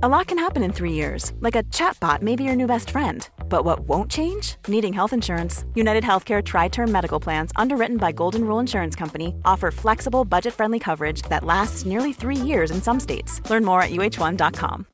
A 0.00 0.08
lot 0.08 0.28
can 0.28 0.38
happen 0.38 0.62
in 0.62 0.72
three 0.72 0.92
years, 0.92 1.32
like 1.40 1.56
a 1.56 1.64
chatbot 1.74 2.22
may 2.22 2.36
be 2.36 2.44
your 2.44 2.54
new 2.54 2.68
best 2.68 2.90
friend. 2.90 3.28
But 3.48 3.64
what 3.64 3.80
won't 3.80 4.08
change? 4.08 4.54
Needing 4.68 4.92
health 4.92 5.12
insurance. 5.12 5.64
United 5.74 6.04
Healthcare 6.04 6.40
Tri 6.40 6.68
Term 6.68 6.92
Medical 6.92 7.18
Plans, 7.18 7.50
underwritten 7.56 7.96
by 7.96 8.12
Golden 8.12 8.44
Rule 8.44 8.60
Insurance 8.60 8.94
Company, 8.94 9.34
offer 9.44 9.72
flexible, 9.72 10.24
budget 10.24 10.54
friendly 10.54 10.78
coverage 10.78 11.22
that 11.22 11.42
lasts 11.42 11.84
nearly 11.84 12.12
three 12.12 12.36
years 12.36 12.70
in 12.70 12.80
some 12.80 13.00
states. 13.00 13.42
Learn 13.50 13.64
more 13.64 13.82
at 13.82 13.90
uh1.com. 13.90 14.86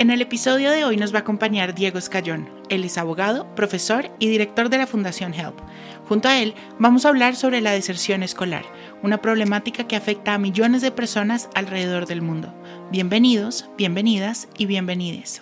En 0.00 0.10
el 0.10 0.22
episodio 0.22 0.70
de 0.70 0.82
hoy 0.82 0.96
nos 0.96 1.12
va 1.12 1.18
a 1.18 1.20
acompañar 1.20 1.74
Diego 1.74 1.98
Escayón. 1.98 2.48
Él 2.70 2.84
es 2.84 2.96
abogado, 2.96 3.46
profesor 3.54 4.10
y 4.18 4.28
director 4.28 4.70
de 4.70 4.78
la 4.78 4.86
Fundación 4.86 5.34
HELP. 5.34 5.60
Junto 6.10 6.26
a 6.26 6.42
él 6.42 6.54
vamos 6.80 7.06
a 7.06 7.10
hablar 7.10 7.36
sobre 7.36 7.60
la 7.60 7.70
deserción 7.70 8.24
escolar, 8.24 8.64
una 9.04 9.18
problemática 9.22 9.86
que 9.86 9.94
afecta 9.94 10.34
a 10.34 10.38
millones 10.38 10.82
de 10.82 10.90
personas 10.90 11.48
alrededor 11.54 12.06
del 12.06 12.20
mundo. 12.20 12.52
Bienvenidos, 12.90 13.70
bienvenidas 13.78 14.48
y 14.58 14.66
bienvenides. 14.66 15.40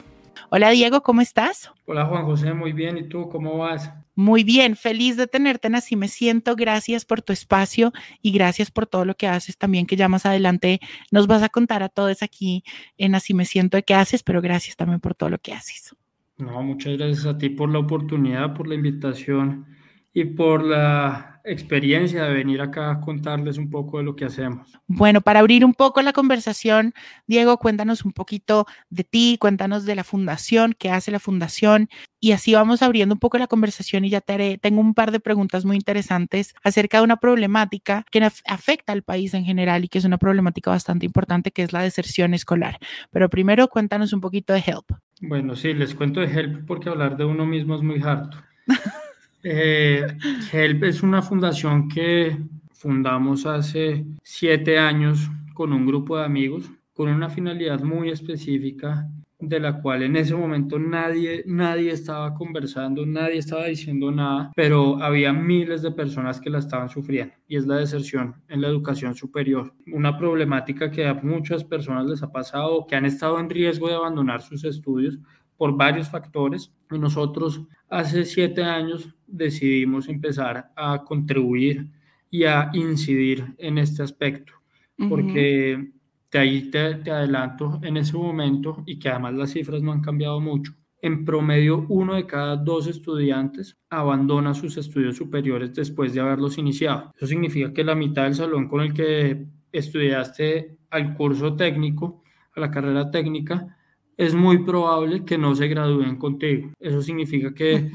Hola 0.50 0.68
Diego, 0.68 1.02
¿cómo 1.02 1.22
estás? 1.22 1.70
Hola 1.86 2.04
Juan 2.04 2.26
José, 2.26 2.52
muy 2.52 2.74
bien. 2.74 2.98
¿Y 2.98 3.08
tú 3.08 3.30
cómo 3.30 3.56
vas? 3.56 3.90
Muy 4.14 4.44
bien, 4.44 4.76
feliz 4.76 5.16
de 5.16 5.26
tenerte 5.26 5.68
en 5.68 5.76
Así 5.76 5.96
Me 5.96 6.06
Siento. 6.06 6.54
Gracias 6.54 7.06
por 7.06 7.22
tu 7.22 7.32
espacio 7.32 7.94
y 8.20 8.32
gracias 8.32 8.70
por 8.70 8.86
todo 8.86 9.06
lo 9.06 9.14
que 9.14 9.26
haces 9.26 9.56
también, 9.56 9.86
que 9.86 9.96
ya 9.96 10.10
más 10.10 10.26
adelante 10.26 10.80
nos 11.10 11.26
vas 11.26 11.42
a 11.42 11.48
contar 11.48 11.82
a 11.82 11.88
todos 11.88 12.22
aquí 12.22 12.62
en 12.98 13.14
Así 13.14 13.32
Me 13.32 13.46
Siento 13.46 13.78
de 13.78 13.84
qué 13.84 13.94
haces, 13.94 14.22
pero 14.22 14.42
gracias 14.42 14.76
también 14.76 15.00
por 15.00 15.14
todo 15.14 15.30
lo 15.30 15.38
que 15.38 15.54
haces. 15.54 15.96
No, 16.36 16.62
muchas 16.62 16.98
gracias 16.98 17.24
a 17.24 17.38
ti 17.38 17.48
por 17.48 17.70
la 17.70 17.78
oportunidad, 17.78 18.52
por 18.52 18.68
la 18.68 18.74
invitación 18.74 19.77
y 20.18 20.24
por 20.24 20.64
la 20.64 21.40
experiencia 21.44 22.24
de 22.24 22.34
venir 22.34 22.60
acá 22.60 22.90
a 22.90 23.00
contarles 23.00 23.56
un 23.56 23.70
poco 23.70 23.98
de 23.98 24.04
lo 24.04 24.16
que 24.16 24.24
hacemos. 24.24 24.68
Bueno, 24.88 25.20
para 25.20 25.38
abrir 25.38 25.64
un 25.64 25.74
poco 25.74 26.02
la 26.02 26.12
conversación, 26.12 26.92
Diego, 27.28 27.56
cuéntanos 27.58 28.04
un 28.04 28.10
poquito 28.12 28.66
de 28.90 29.04
ti, 29.04 29.36
cuéntanos 29.38 29.84
de 29.84 29.94
la 29.94 30.02
fundación, 30.02 30.74
qué 30.76 30.90
hace 30.90 31.12
la 31.12 31.20
fundación 31.20 31.88
y 32.18 32.32
así 32.32 32.52
vamos 32.52 32.82
abriendo 32.82 33.14
un 33.14 33.20
poco 33.20 33.38
la 33.38 33.46
conversación 33.46 34.04
y 34.04 34.10
ya 34.10 34.20
te 34.20 34.32
haré, 34.32 34.58
tengo 34.58 34.80
un 34.80 34.92
par 34.92 35.12
de 35.12 35.20
preguntas 35.20 35.64
muy 35.64 35.76
interesantes 35.76 36.52
acerca 36.64 36.98
de 36.98 37.04
una 37.04 37.18
problemática 37.18 38.04
que 38.10 38.20
afecta 38.46 38.92
al 38.92 39.04
país 39.04 39.34
en 39.34 39.44
general 39.44 39.84
y 39.84 39.88
que 39.88 39.98
es 39.98 40.04
una 40.04 40.18
problemática 40.18 40.72
bastante 40.72 41.06
importante 41.06 41.52
que 41.52 41.62
es 41.62 41.72
la 41.72 41.82
deserción 41.82 42.34
escolar. 42.34 42.78
Pero 43.12 43.30
primero 43.30 43.68
cuéntanos 43.68 44.12
un 44.12 44.20
poquito 44.20 44.52
de 44.52 44.64
HELP. 44.66 44.90
Bueno, 45.20 45.54
sí, 45.54 45.74
les 45.74 45.94
cuento 45.94 46.18
de 46.18 46.26
HELP 46.26 46.66
porque 46.66 46.88
hablar 46.88 47.16
de 47.16 47.24
uno 47.24 47.46
mismo 47.46 47.76
es 47.76 47.82
muy 47.82 48.02
harto. 48.02 48.36
Eh, 49.42 50.06
HELP 50.52 50.84
es 50.84 51.02
una 51.02 51.22
fundación 51.22 51.88
que 51.88 52.36
fundamos 52.72 53.46
hace 53.46 54.04
siete 54.22 54.78
años 54.78 55.30
con 55.54 55.72
un 55.72 55.86
grupo 55.86 56.16
de 56.16 56.24
amigos 56.24 56.70
con 56.98 57.08
una 57.10 57.30
finalidad 57.30 57.80
muy 57.84 58.10
específica 58.10 59.08
de 59.38 59.60
la 59.60 59.80
cual 59.80 60.02
en 60.02 60.16
ese 60.16 60.34
momento 60.34 60.80
nadie, 60.80 61.44
nadie 61.46 61.92
estaba 61.92 62.34
conversando, 62.34 63.06
nadie 63.06 63.38
estaba 63.38 63.66
diciendo 63.66 64.10
nada, 64.10 64.50
pero 64.56 65.00
había 65.00 65.32
miles 65.32 65.80
de 65.82 65.92
personas 65.92 66.40
que 66.40 66.50
la 66.50 66.58
estaban 66.58 66.88
sufriendo 66.88 67.34
y 67.46 67.56
es 67.56 67.68
la 67.68 67.76
deserción 67.76 68.42
en 68.48 68.62
la 68.62 68.66
educación 68.66 69.14
superior. 69.14 69.72
Una 69.92 70.18
problemática 70.18 70.90
que 70.90 71.06
a 71.06 71.14
muchas 71.14 71.62
personas 71.62 72.06
les 72.06 72.24
ha 72.24 72.32
pasado, 72.32 72.84
que 72.88 72.96
han 72.96 73.04
estado 73.04 73.38
en 73.38 73.48
riesgo 73.48 73.86
de 73.86 73.94
abandonar 73.94 74.42
sus 74.42 74.64
estudios 74.64 75.20
por 75.56 75.76
varios 75.76 76.08
factores. 76.08 76.72
Y 76.90 76.98
nosotros 76.98 77.62
hace 77.88 78.24
siete 78.24 78.62
años 78.62 79.14
decidimos 79.26 80.08
empezar 80.08 80.72
a 80.76 81.04
contribuir 81.04 81.90
y 82.30 82.44
a 82.44 82.70
incidir 82.74 83.54
en 83.58 83.78
este 83.78 84.02
aspecto, 84.02 84.52
porque 85.08 85.92
de 86.30 86.38
ahí 86.38 86.70
te, 86.70 86.96
te, 86.96 87.10
adelanto 87.10 87.80
en 87.82 87.96
ese 87.96 88.16
momento 88.16 88.82
y 88.86 88.98
que 88.98 89.08
además 89.08 89.34
las 89.34 89.50
cifras 89.50 89.82
no 89.82 89.92
han 89.92 90.02
cambiado 90.02 90.40
mucho. 90.40 90.74
En 91.00 91.24
promedio, 91.24 91.86
uno 91.88 92.16
de 92.16 92.26
cada 92.26 92.56
dos 92.56 92.88
estudiantes 92.88 93.78
abandona 93.88 94.52
sus 94.52 94.76
estudios 94.76 95.16
superiores 95.16 95.72
después 95.72 96.12
de 96.12 96.20
haberlos 96.20 96.58
iniciado. 96.58 97.12
Eso 97.16 97.26
significa 97.26 97.72
que 97.72 97.84
la 97.84 97.94
mitad 97.94 98.24
del 98.24 98.34
salón 98.34 98.68
con 98.68 98.80
el 98.80 98.92
que 98.92 99.46
estudiaste 99.70 100.76
al 100.90 101.14
curso 101.14 101.54
técnico, 101.54 102.22
a 102.54 102.60
la 102.60 102.70
carrera 102.70 103.10
técnica, 103.10 103.77
es 104.18 104.34
muy 104.34 104.64
probable 104.64 105.24
que 105.24 105.38
no 105.38 105.54
se 105.54 105.68
gradúen 105.68 106.16
contigo. 106.16 106.72
Eso 106.80 107.00
significa 107.00 107.54
que 107.54 107.88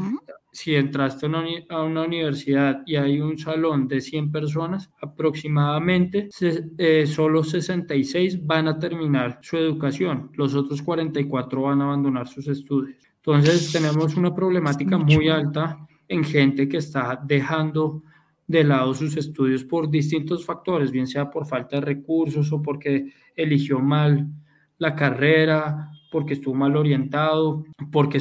si 0.53 0.73
entraste 0.73 1.25
a 1.25 1.83
una, 1.83 2.03
universidad 2.03 2.81
y 2.85 2.95
hay 2.95 3.19
un 3.19 3.37
salón 3.37 3.89
de 3.89 3.99
100 3.99 4.31
personas, 4.31 4.89
aproximadamente 5.01 6.29
eh, 6.77 7.05
solo 7.07 7.43
66 7.43 8.45
van 8.45 8.69
a 8.69 8.79
terminar 8.79 9.39
su 9.41 9.57
educación, 9.57 10.31
los 10.35 10.55
otros 10.55 10.81
44 10.81 11.61
van 11.61 11.81
a 11.81 11.85
abandonar 11.85 12.27
sus 12.27 12.47
estudios. 12.47 12.97
Entonces 13.17 13.71
tenemos 13.73 14.15
una 14.15 14.33
problemática 14.33 14.97
muy 14.97 15.27
alta 15.27 15.77
en 16.07 16.23
gente 16.23 16.69
que 16.69 16.77
está 16.77 17.19
dejando 17.25 18.03
de 18.47 18.63
lado 18.63 18.93
sus 18.93 19.17
estudios 19.17 19.65
por 19.65 19.89
distintos 19.89 20.45
factores, 20.45 20.91
bien 20.91 21.07
sea 21.07 21.29
por 21.29 21.45
falta 21.45 21.77
de 21.77 21.81
recursos 21.81 22.51
o 22.53 22.61
porque 22.61 23.11
eligió 23.35 23.79
mal 23.79 24.29
la 24.77 24.95
carrera 24.95 25.89
porque 26.13 26.35
estuvo 26.35 26.53
mal 26.53 26.77
orientado, 26.77 27.65
porque 27.91 28.19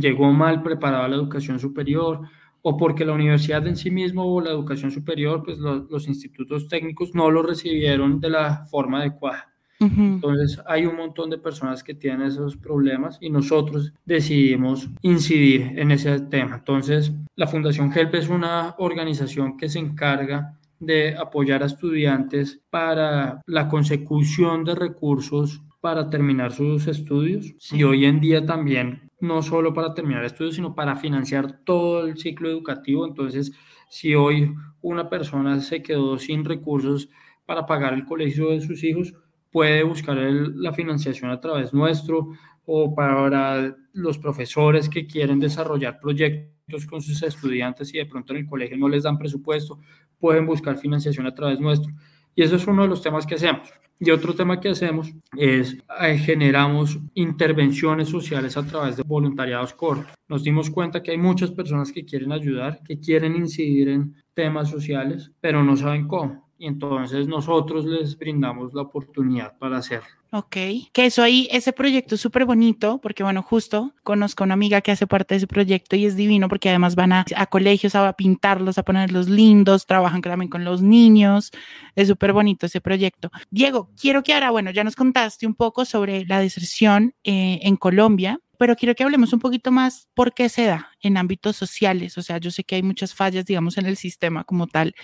llegó 0.00 0.32
mal 0.32 0.64
preparado 0.64 1.04
a 1.04 1.08
la 1.08 1.14
educación 1.14 1.60
superior 1.60 2.22
o 2.60 2.76
porque 2.76 3.04
la 3.04 3.12
universidad 3.12 3.64
en 3.68 3.76
sí 3.76 3.88
mismo 3.88 4.24
o 4.24 4.40
la 4.40 4.50
educación 4.50 4.90
superior, 4.90 5.44
pues 5.44 5.58
los 5.58 6.08
institutos 6.08 6.66
técnicos 6.66 7.14
no 7.14 7.30
lo 7.30 7.44
recibieron 7.44 8.18
de 8.18 8.30
la 8.30 8.66
forma 8.66 8.98
adecuada. 8.98 9.46
Entonces 9.78 10.60
hay 10.66 10.86
un 10.86 10.96
montón 10.96 11.30
de 11.30 11.38
personas 11.38 11.84
que 11.84 11.94
tienen 11.94 12.26
esos 12.26 12.56
problemas 12.56 13.16
y 13.20 13.30
nosotros 13.30 13.94
decidimos 14.04 14.90
incidir 15.02 15.72
en 15.76 15.92
ese 15.92 16.18
tema. 16.22 16.56
Entonces 16.56 17.12
la 17.36 17.46
Fundación 17.46 17.92
HELP 17.96 18.16
es 18.16 18.28
una 18.28 18.74
organización 18.78 19.56
que 19.56 19.68
se 19.68 19.78
encarga 19.78 20.58
de 20.80 21.16
apoyar 21.16 21.62
a 21.62 21.66
estudiantes 21.66 22.60
para 22.70 23.40
la 23.46 23.68
consecución 23.68 24.64
de 24.64 24.74
recursos 24.74 25.62
para 25.80 26.10
terminar 26.10 26.52
sus 26.52 26.86
estudios 26.86 27.54
y 27.72 27.82
hoy 27.84 28.04
en 28.04 28.20
día 28.20 28.44
también 28.44 29.10
no 29.20 29.42
solo 29.42 29.74
para 29.74 29.94
terminar 29.94 30.24
estudios, 30.24 30.54
sino 30.54 30.74
para 30.74 30.96
financiar 30.96 31.60
todo 31.64 32.06
el 32.06 32.16
ciclo 32.16 32.48
educativo. 32.48 33.06
Entonces, 33.06 33.52
si 33.88 34.14
hoy 34.14 34.54
una 34.80 35.08
persona 35.08 35.60
se 35.60 35.82
quedó 35.82 36.18
sin 36.18 36.44
recursos 36.44 37.08
para 37.46 37.66
pagar 37.66 37.94
el 37.94 38.04
colegio 38.04 38.50
de 38.50 38.60
sus 38.60 38.82
hijos, 38.84 39.14
puede 39.50 39.82
buscar 39.82 40.16
la 40.16 40.72
financiación 40.72 41.30
a 41.30 41.40
través 41.40 41.74
nuestro 41.74 42.28
o 42.64 42.94
para 42.94 43.76
los 43.92 44.18
profesores 44.18 44.88
que 44.88 45.06
quieren 45.06 45.40
desarrollar 45.40 45.98
proyectos 45.98 46.86
con 46.86 47.02
sus 47.02 47.22
estudiantes 47.22 47.92
y 47.92 47.98
de 47.98 48.06
pronto 48.06 48.32
en 48.32 48.40
el 48.40 48.46
colegio 48.46 48.76
no 48.76 48.88
les 48.88 49.02
dan 49.02 49.18
presupuesto, 49.18 49.80
pueden 50.18 50.46
buscar 50.46 50.78
financiación 50.78 51.26
a 51.26 51.34
través 51.34 51.58
nuestro. 51.58 51.92
Y 52.40 52.42
eso 52.42 52.56
es 52.56 52.66
uno 52.66 52.84
de 52.84 52.88
los 52.88 53.02
temas 53.02 53.26
que 53.26 53.34
hacemos. 53.34 53.70
Y 53.98 54.10
otro 54.10 54.34
tema 54.34 54.58
que 54.58 54.70
hacemos 54.70 55.12
es 55.36 55.76
eh, 56.00 56.16
generamos 56.16 56.98
intervenciones 57.12 58.08
sociales 58.08 58.56
a 58.56 58.66
través 58.66 58.96
de 58.96 59.02
voluntariados 59.02 59.74
cortos. 59.74 60.14
Nos 60.26 60.42
dimos 60.42 60.70
cuenta 60.70 61.02
que 61.02 61.10
hay 61.10 61.18
muchas 61.18 61.50
personas 61.50 61.92
que 61.92 62.06
quieren 62.06 62.32
ayudar, 62.32 62.80
que 62.82 62.98
quieren 62.98 63.36
incidir 63.36 63.90
en 63.90 64.14
temas 64.32 64.70
sociales, 64.70 65.30
pero 65.38 65.62
no 65.62 65.76
saben 65.76 66.08
cómo 66.08 66.49
y 66.60 66.66
entonces 66.66 67.26
nosotros 67.26 67.86
les 67.86 68.18
brindamos 68.18 68.74
la 68.74 68.82
oportunidad 68.82 69.56
para 69.56 69.78
hacerlo. 69.78 70.10
Ok, 70.30 70.56
que 70.92 71.06
eso 71.06 71.22
ahí, 71.22 71.48
ese 71.50 71.72
proyecto 71.72 72.16
es 72.16 72.20
súper 72.20 72.44
bonito 72.44 73.00
porque 73.00 73.22
bueno, 73.22 73.42
justo 73.42 73.94
conozco 74.02 74.44
a 74.44 74.46
una 74.46 74.54
amiga 74.54 74.82
que 74.82 74.92
hace 74.92 75.06
parte 75.06 75.34
de 75.34 75.38
ese 75.38 75.46
proyecto 75.46 75.96
y 75.96 76.04
es 76.04 76.16
divino 76.16 76.50
porque 76.50 76.68
además 76.68 76.96
van 76.96 77.14
a, 77.14 77.24
a 77.34 77.46
colegios 77.46 77.94
a 77.94 78.12
pintarlos, 78.12 78.76
a 78.76 78.82
ponerlos 78.82 79.30
lindos, 79.30 79.86
trabajan 79.86 80.20
también 80.20 80.50
con 80.50 80.62
los 80.62 80.82
niños, 80.82 81.50
es 81.96 82.08
súper 82.08 82.34
bonito 82.34 82.66
ese 82.66 82.82
proyecto. 82.82 83.30
Diego, 83.50 83.88
quiero 83.98 84.22
que 84.22 84.34
ahora, 84.34 84.50
bueno, 84.50 84.70
ya 84.70 84.84
nos 84.84 84.96
contaste 84.96 85.46
un 85.46 85.54
poco 85.54 85.86
sobre 85.86 86.26
la 86.26 86.40
deserción 86.40 87.14
eh, 87.24 87.60
en 87.62 87.76
Colombia, 87.76 88.38
pero 88.60 88.76
quiero 88.76 88.94
que 88.94 89.02
hablemos 89.02 89.32
un 89.32 89.40
poquito 89.40 89.72
más 89.72 90.06
por 90.12 90.34
qué 90.34 90.50
se 90.50 90.66
da 90.66 90.90
en 91.00 91.16
ámbitos 91.16 91.56
sociales. 91.56 92.18
O 92.18 92.22
sea, 92.22 92.36
yo 92.36 92.50
sé 92.50 92.62
que 92.62 92.74
hay 92.74 92.82
muchas 92.82 93.14
fallas, 93.14 93.46
digamos, 93.46 93.78
en 93.78 93.86
el 93.86 93.96
sistema 93.96 94.44
como 94.44 94.66
tal, 94.66 94.94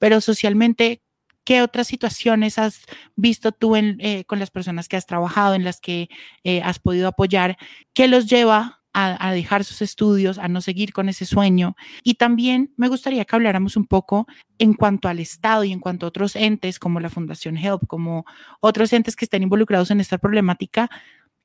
pero 0.00 0.20
socialmente, 0.20 1.00
¿qué 1.44 1.62
otras 1.62 1.86
situaciones 1.86 2.58
has 2.58 2.82
visto 3.16 3.52
tú 3.52 3.76
eh, 3.76 4.24
con 4.26 4.38
las 4.38 4.50
personas 4.50 4.88
que 4.88 4.96
has 4.96 5.06
trabajado, 5.06 5.54
en 5.54 5.64
las 5.64 5.80
que 5.80 6.08
eh, 6.42 6.62
has 6.62 6.78
podido 6.78 7.08
apoyar, 7.08 7.56
¿Qué 7.92 8.08
los 8.08 8.26
lleva 8.26 8.84
a, 8.94 9.32
dejar 9.32 9.64
sus 9.64 9.82
estudios, 9.82 10.38
a 10.38 10.46
no 10.46 10.60
seguir 10.60 10.92
con 10.92 11.08
ese 11.08 11.26
sueño. 11.26 11.74
Y 12.04 12.14
también 12.14 12.72
me 12.76 12.88
gustaría 12.88 13.24
que 13.24 13.34
habláramos 13.34 13.76
un 13.76 13.86
poco 13.86 14.26
en 14.58 14.72
cuanto 14.72 15.08
al 15.08 15.18
Estado 15.18 15.64
y 15.64 15.72
en 15.72 15.80
cuanto 15.80 16.06
a 16.06 16.10
otros 16.10 16.36
entes 16.36 16.78
como 16.78 17.00
la 17.00 17.10
Fundación 17.10 17.56
Help, 17.56 17.88
como 17.88 18.24
otros 18.60 18.92
entes 18.92 19.16
que 19.16 19.24
estén 19.24 19.42
involucrados 19.42 19.90
en 19.90 20.00
esta 20.00 20.18
problemática, 20.18 20.88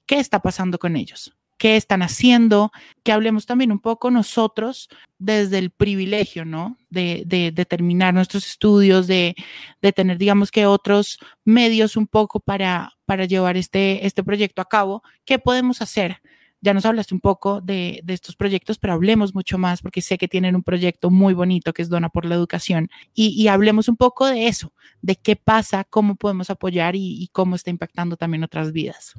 ¿qué 0.05 0.19
está 0.19 0.41
pasando 0.41 0.77
con 0.77 0.95
ellos? 0.95 1.38
Qué 1.59 1.75
están 1.75 2.01
haciendo, 2.01 2.71
que 3.03 3.11
hablemos 3.11 3.45
también 3.45 3.71
un 3.71 3.79
poco 3.79 4.09
nosotros 4.09 4.89
desde 5.19 5.59
el 5.59 5.71
privilegio, 5.71 6.45
¿no? 6.45 6.77
De, 6.89 7.23
de, 7.27 7.65
terminar 7.65 8.13
nuestros 8.13 8.47
estudios, 8.47 9.05
de, 9.07 9.35
de, 9.81 9.91
tener, 9.91 10.17
digamos 10.17 10.51
que 10.51 10.65
otros 10.65 11.19
medios 11.43 11.97
un 11.97 12.07
poco 12.07 12.39
para, 12.39 12.93
llevar 13.27 13.57
este, 13.57 14.07
este 14.07 14.23
proyecto 14.23 14.61
a 14.61 14.65
cabo. 14.65 15.03
¿Qué 15.25 15.37
podemos 15.37 15.81
hacer? 15.81 16.21
Ya 16.61 16.73
nos 16.73 16.85
hablaste 16.85 17.13
un 17.13 17.19
poco 17.21 17.59
de, 17.59 18.01
estos 18.07 18.37
proyectos, 18.37 18.79
pero 18.79 18.93
hablemos 18.93 19.35
mucho 19.35 19.57
más 19.57 19.81
porque 19.81 20.01
sé 20.01 20.17
que 20.17 20.29
tienen 20.29 20.55
un 20.55 20.63
proyecto 20.63 21.09
muy 21.09 21.33
bonito 21.33 21.73
que 21.73 21.81
es 21.81 21.89
Dona 21.89 22.09
por 22.09 22.25
la 22.25 22.35
Educación 22.35 22.89
y, 23.13 23.47
hablemos 23.49 23.89
un 23.89 23.97
poco 23.97 24.27
de 24.27 24.47
eso, 24.47 24.71
de 25.01 25.17
qué 25.17 25.35
pasa, 25.35 25.83
cómo 25.83 26.15
podemos 26.15 26.49
apoyar 26.49 26.95
y 26.95 27.29
cómo 27.33 27.55
está 27.55 27.69
impactando 27.69 28.15
también 28.15 28.43
otras 28.43 28.71
vidas. 28.71 29.15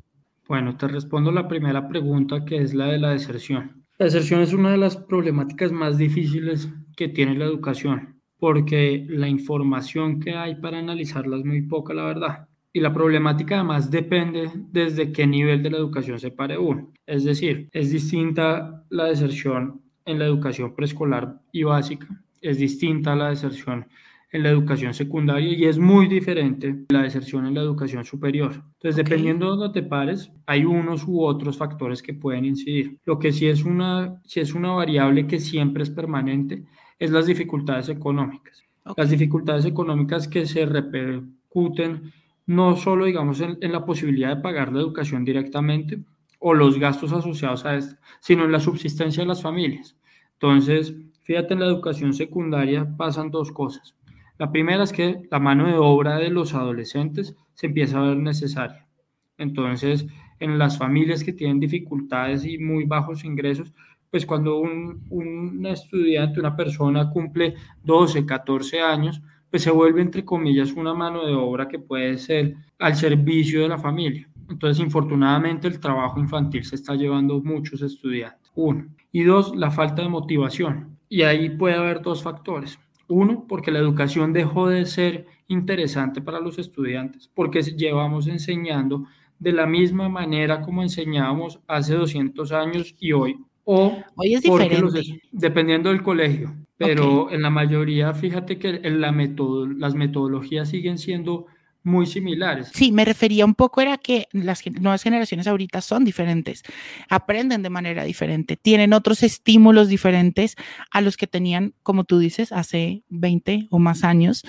Bueno, 0.50 0.76
te 0.76 0.88
respondo 0.88 1.30
la 1.30 1.46
primera 1.46 1.86
pregunta 1.86 2.44
que 2.44 2.56
es 2.56 2.74
la 2.74 2.86
de 2.86 2.98
la 2.98 3.10
deserción. 3.10 3.84
La 3.98 4.06
deserción 4.06 4.40
es 4.40 4.52
una 4.52 4.72
de 4.72 4.78
las 4.78 4.96
problemáticas 4.96 5.70
más 5.70 5.96
difíciles 5.96 6.68
que 6.96 7.06
tiene 7.06 7.38
la 7.38 7.44
educación 7.44 8.20
porque 8.36 9.06
la 9.08 9.28
información 9.28 10.18
que 10.18 10.34
hay 10.34 10.56
para 10.56 10.80
analizarla 10.80 11.36
es 11.36 11.44
muy 11.44 11.62
poca, 11.62 11.94
la 11.94 12.02
verdad. 12.02 12.48
Y 12.72 12.80
la 12.80 12.92
problemática 12.92 13.60
además 13.60 13.92
depende 13.92 14.50
desde 14.72 15.12
qué 15.12 15.24
nivel 15.24 15.62
de 15.62 15.70
la 15.70 15.76
educación 15.76 16.18
se 16.18 16.32
pare 16.32 16.58
uno. 16.58 16.92
Es 17.06 17.22
decir, 17.22 17.68
es 17.70 17.92
distinta 17.92 18.84
la 18.90 19.04
deserción 19.04 19.82
en 20.04 20.18
la 20.18 20.24
educación 20.24 20.74
preescolar 20.74 21.42
y 21.52 21.62
básica, 21.62 22.08
es 22.40 22.58
distinta 22.58 23.14
la 23.14 23.28
deserción 23.28 23.86
en 24.32 24.42
la 24.42 24.50
educación 24.50 24.94
secundaria 24.94 25.52
y 25.52 25.64
es 25.64 25.78
muy 25.78 26.06
diferente 26.06 26.84
la 26.90 27.02
deserción 27.02 27.46
en 27.46 27.54
la 27.54 27.62
educación 27.62 28.04
superior. 28.04 28.52
Entonces, 28.74 28.96
dependiendo 28.96 29.50
de 29.50 29.56
dónde 29.56 29.80
te 29.80 29.88
pares, 29.88 30.30
hay 30.46 30.64
unos 30.64 31.04
u 31.06 31.22
otros 31.22 31.56
factores 31.56 32.02
que 32.02 32.14
pueden 32.14 32.44
incidir. 32.44 32.98
Lo 33.04 33.18
que 33.18 33.32
sí 33.32 33.48
es 33.48 33.64
una, 33.64 34.20
sí 34.24 34.40
es 34.40 34.54
una 34.54 34.70
variable 34.72 35.26
que 35.26 35.40
siempre 35.40 35.82
es 35.82 35.90
permanente 35.90 36.64
es 37.00 37.10
las 37.10 37.26
dificultades 37.26 37.88
económicas. 37.88 38.62
Las 38.96 39.10
dificultades 39.10 39.64
económicas 39.64 40.28
que 40.28 40.46
se 40.46 40.66
repercuten 40.66 42.12
no 42.46 42.76
solo, 42.76 43.06
digamos, 43.06 43.40
en, 43.40 43.72
la 43.72 43.84
posibilidad 43.84 44.36
de 44.36 44.42
pagar 44.42 44.72
la 44.72 44.80
educación 44.80 45.24
directamente 45.24 45.98
o 46.38 46.52
los 46.52 46.78
gastos 46.78 47.12
asociados 47.12 47.64
a 47.64 47.76
esto, 47.76 47.96
sino 48.20 48.44
en 48.44 48.52
la 48.52 48.60
subsistencia 48.60 49.22
de 49.22 49.28
las 49.28 49.42
familias. 49.42 49.96
Entonces, 50.34 50.94
fíjate, 51.22 51.54
en 51.54 51.60
la 51.60 51.66
educación 51.66 52.12
secundaria 52.12 52.86
pasan 52.96 53.30
dos 53.30 53.50
cosas. 53.50 53.94
La 54.40 54.50
primera 54.50 54.84
es 54.84 54.92
que 54.94 55.28
la 55.30 55.38
mano 55.38 55.66
de 55.66 55.76
obra 55.76 56.16
de 56.16 56.30
los 56.30 56.54
adolescentes 56.54 57.36
se 57.52 57.66
empieza 57.66 57.98
a 57.98 58.08
ver 58.08 58.16
necesaria. 58.16 58.88
Entonces, 59.36 60.06
en 60.38 60.56
las 60.56 60.78
familias 60.78 61.22
que 61.22 61.34
tienen 61.34 61.60
dificultades 61.60 62.46
y 62.46 62.56
muy 62.56 62.84
bajos 62.84 63.22
ingresos, 63.22 63.74
pues 64.10 64.24
cuando 64.24 64.58
un, 64.58 65.04
un 65.10 65.66
estudiante, 65.66 66.40
una 66.40 66.56
persona 66.56 67.10
cumple 67.10 67.54
12, 67.84 68.24
14 68.24 68.80
años, 68.80 69.20
pues 69.50 69.62
se 69.62 69.70
vuelve, 69.70 70.00
entre 70.00 70.24
comillas, 70.24 70.72
una 70.72 70.94
mano 70.94 71.26
de 71.26 71.34
obra 71.34 71.68
que 71.68 71.78
puede 71.78 72.16
ser 72.16 72.54
al 72.78 72.94
servicio 72.94 73.60
de 73.60 73.68
la 73.68 73.76
familia. 73.76 74.26
Entonces, 74.48 74.82
infortunadamente, 74.82 75.68
el 75.68 75.80
trabajo 75.80 76.18
infantil 76.18 76.64
se 76.64 76.76
está 76.76 76.94
llevando 76.94 77.42
muchos 77.42 77.82
estudiantes. 77.82 78.50
Uno. 78.54 78.86
Y 79.12 79.22
dos, 79.22 79.54
la 79.54 79.70
falta 79.70 80.00
de 80.00 80.08
motivación. 80.08 80.96
Y 81.10 81.24
ahí 81.24 81.50
puede 81.50 81.74
haber 81.74 82.00
dos 82.00 82.22
factores. 82.22 82.78
Uno, 83.10 83.44
porque 83.48 83.70
la 83.70 83.78
educación 83.78 84.32
dejó 84.32 84.68
de 84.68 84.86
ser 84.86 85.26
interesante 85.48 86.20
para 86.20 86.40
los 86.40 86.58
estudiantes, 86.58 87.30
porque 87.34 87.62
llevamos 87.62 88.26
enseñando 88.26 89.04
de 89.38 89.52
la 89.52 89.66
misma 89.66 90.08
manera 90.08 90.62
como 90.62 90.82
enseñábamos 90.82 91.60
hace 91.66 91.94
200 91.94 92.52
años 92.52 92.94
y 92.98 93.12
hoy. 93.12 93.38
O 93.64 93.98
hoy 94.16 94.34
es 94.34 94.42
diferente. 94.42 95.20
dependiendo 95.32 95.90
del 95.90 96.02
colegio 96.02 96.54
pero 96.86 97.30
en 97.30 97.42
la 97.42 97.50
mayoría, 97.50 98.14
fíjate 98.14 98.58
que 98.58 98.80
en 98.82 99.02
la 99.02 99.12
metodo, 99.12 99.66
las 99.66 99.94
metodologías 99.94 100.70
siguen 100.70 100.96
siendo 100.96 101.46
muy 101.82 102.06
similares. 102.06 102.70
Sí, 102.72 102.92
me 102.92 103.04
refería 103.04 103.44
un 103.44 103.54
poco 103.54 103.80
era 103.80 103.98
que 103.98 104.26
las 104.32 104.62
nuevas 104.80 105.02
generaciones 105.02 105.46
ahorita 105.46 105.80
son 105.80 106.04
diferentes, 106.04 106.62
aprenden 107.08 107.62
de 107.62 107.70
manera 107.70 108.04
diferente, 108.04 108.56
tienen 108.56 108.92
otros 108.92 109.22
estímulos 109.22 109.88
diferentes 109.88 110.56
a 110.90 111.00
los 111.00 111.16
que 111.16 111.26
tenían, 111.26 111.74
como 111.82 112.04
tú 112.04 112.18
dices, 112.18 112.52
hace 112.52 113.02
20 113.08 113.68
o 113.70 113.78
más 113.78 114.04
años. 114.04 114.42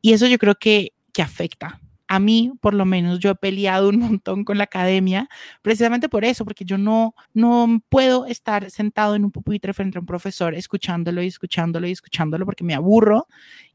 Y 0.00 0.12
eso 0.12 0.26
yo 0.26 0.38
creo 0.38 0.54
que, 0.54 0.92
que 1.12 1.22
afecta 1.22 1.80
a 2.08 2.18
mí, 2.18 2.52
por 2.60 2.72
lo 2.72 2.86
menos, 2.86 3.18
yo 3.18 3.30
he 3.30 3.34
peleado 3.34 3.90
un 3.90 3.98
montón 3.98 4.44
con 4.44 4.56
la 4.56 4.64
academia, 4.64 5.28
precisamente 5.60 6.08
por 6.08 6.24
eso, 6.24 6.44
porque 6.44 6.64
yo 6.64 6.78
no, 6.78 7.14
no 7.34 7.82
puedo 7.90 8.24
estar 8.26 8.70
sentado 8.70 9.14
en 9.14 9.24
un 9.24 9.30
pupitre 9.30 9.74
frente 9.74 9.98
a 9.98 10.00
un 10.00 10.06
profesor 10.06 10.54
escuchándolo 10.54 11.22
y 11.22 11.26
escuchándolo 11.26 11.86
y 11.86 11.92
escuchándolo 11.92 12.46
porque 12.46 12.64
me 12.64 12.74
aburro 12.74 13.26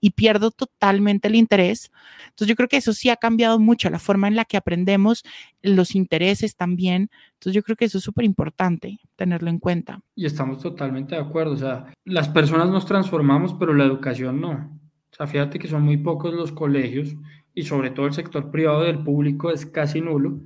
y 0.02 0.12
pierdo 0.12 0.50
totalmente 0.50 1.28
el 1.28 1.36
interés. 1.36 1.92
Entonces, 2.26 2.48
yo 2.48 2.56
creo 2.56 2.68
que 2.68 2.78
eso 2.78 2.92
sí 2.94 3.10
ha 3.10 3.18
cambiado 3.18 3.60
mucho, 3.60 3.90
la 3.92 4.00
forma 4.00 4.28
en 4.28 4.36
la 4.36 4.46
que 4.46 4.58
aprendemos, 4.58 5.24
los 5.62 5.96
intereses 5.96 6.56
también. 6.56 7.12
Entonces, 7.34 7.54
yo 7.54 7.62
creo 7.62 7.76
que 7.76 7.86
eso 7.86 8.00
es 8.00 8.04
súper 8.04 8.26
importante 8.26 9.00
tenerlo 9.16 9.52
en 9.52 9.60
cuenta. 9.60 10.02
Y 10.16 10.26
estamos 10.26 10.60
totalmente 10.60 11.14
de 11.14 11.22
acuerdo. 11.22 11.54
O 11.54 11.58
sea, 11.58 11.94
las 12.04 12.30
personas 12.30 12.70
nos 12.70 12.88
transformamos, 12.88 13.54
pero 13.54 13.76
la 13.76 13.86
educación 13.86 14.42
no. 14.42 14.80
O 15.12 15.16
sea, 15.16 15.28
fíjate 15.28 15.60
que 15.60 15.68
son 15.68 15.84
muy 15.84 15.98
pocos 15.98 16.34
los 16.34 16.52
colegios 16.52 17.16
y 17.54 17.64
sobre 17.64 17.92
todo 17.92 18.08
el 18.08 18.14
sector 18.14 18.52
privado 18.52 18.84
del 18.84 19.04
público 19.04 19.52
es 19.52 19.66
casi 19.66 20.02
nulo, 20.02 20.40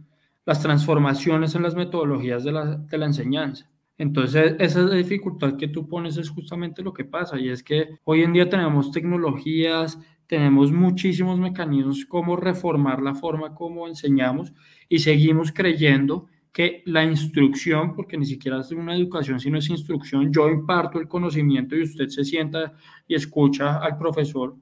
las 0.45 0.61
transformaciones 0.61 1.55
en 1.55 1.63
las 1.63 1.75
metodologías 1.75 2.43
de 2.43 2.51
la, 2.51 2.75
de 2.75 2.97
la 2.97 3.05
enseñanza. 3.05 3.69
Entonces, 3.97 4.55
esa 4.59 4.87
dificultad 4.89 5.57
que 5.57 5.67
tú 5.67 5.87
pones 5.87 6.17
es 6.17 6.29
justamente 6.29 6.83
lo 6.83 6.93
que 6.93 7.03
pasa 7.03 7.39
y 7.39 7.49
es 7.49 7.63
que 7.63 7.97
hoy 8.03 8.21
en 8.21 8.33
día 8.33 8.47
tenemos 8.47 8.91
tecnologías, 8.91 9.97
tenemos 10.27 10.71
muchísimos 10.71 11.39
mecanismos 11.39 12.05
como 12.05 12.35
reformar 12.35 13.01
la 13.01 13.15
forma 13.15 13.55
como 13.55 13.87
enseñamos 13.87 14.53
y 14.87 14.99
seguimos 14.99 15.51
creyendo 15.51 16.27
que 16.51 16.83
la 16.85 17.03
instrucción, 17.03 17.95
porque 17.95 18.17
ni 18.17 18.25
siquiera 18.25 18.59
es 18.59 18.71
una 18.71 18.95
educación, 18.95 19.39
sino 19.39 19.57
es 19.57 19.69
instrucción, 19.69 20.31
yo 20.33 20.49
imparto 20.49 20.99
el 20.99 21.07
conocimiento 21.07 21.75
y 21.75 21.83
usted 21.83 22.07
se 22.07 22.23
sienta 22.23 22.73
y 23.07 23.15
escucha 23.15 23.77
al 23.77 23.97
profesor, 23.97 24.55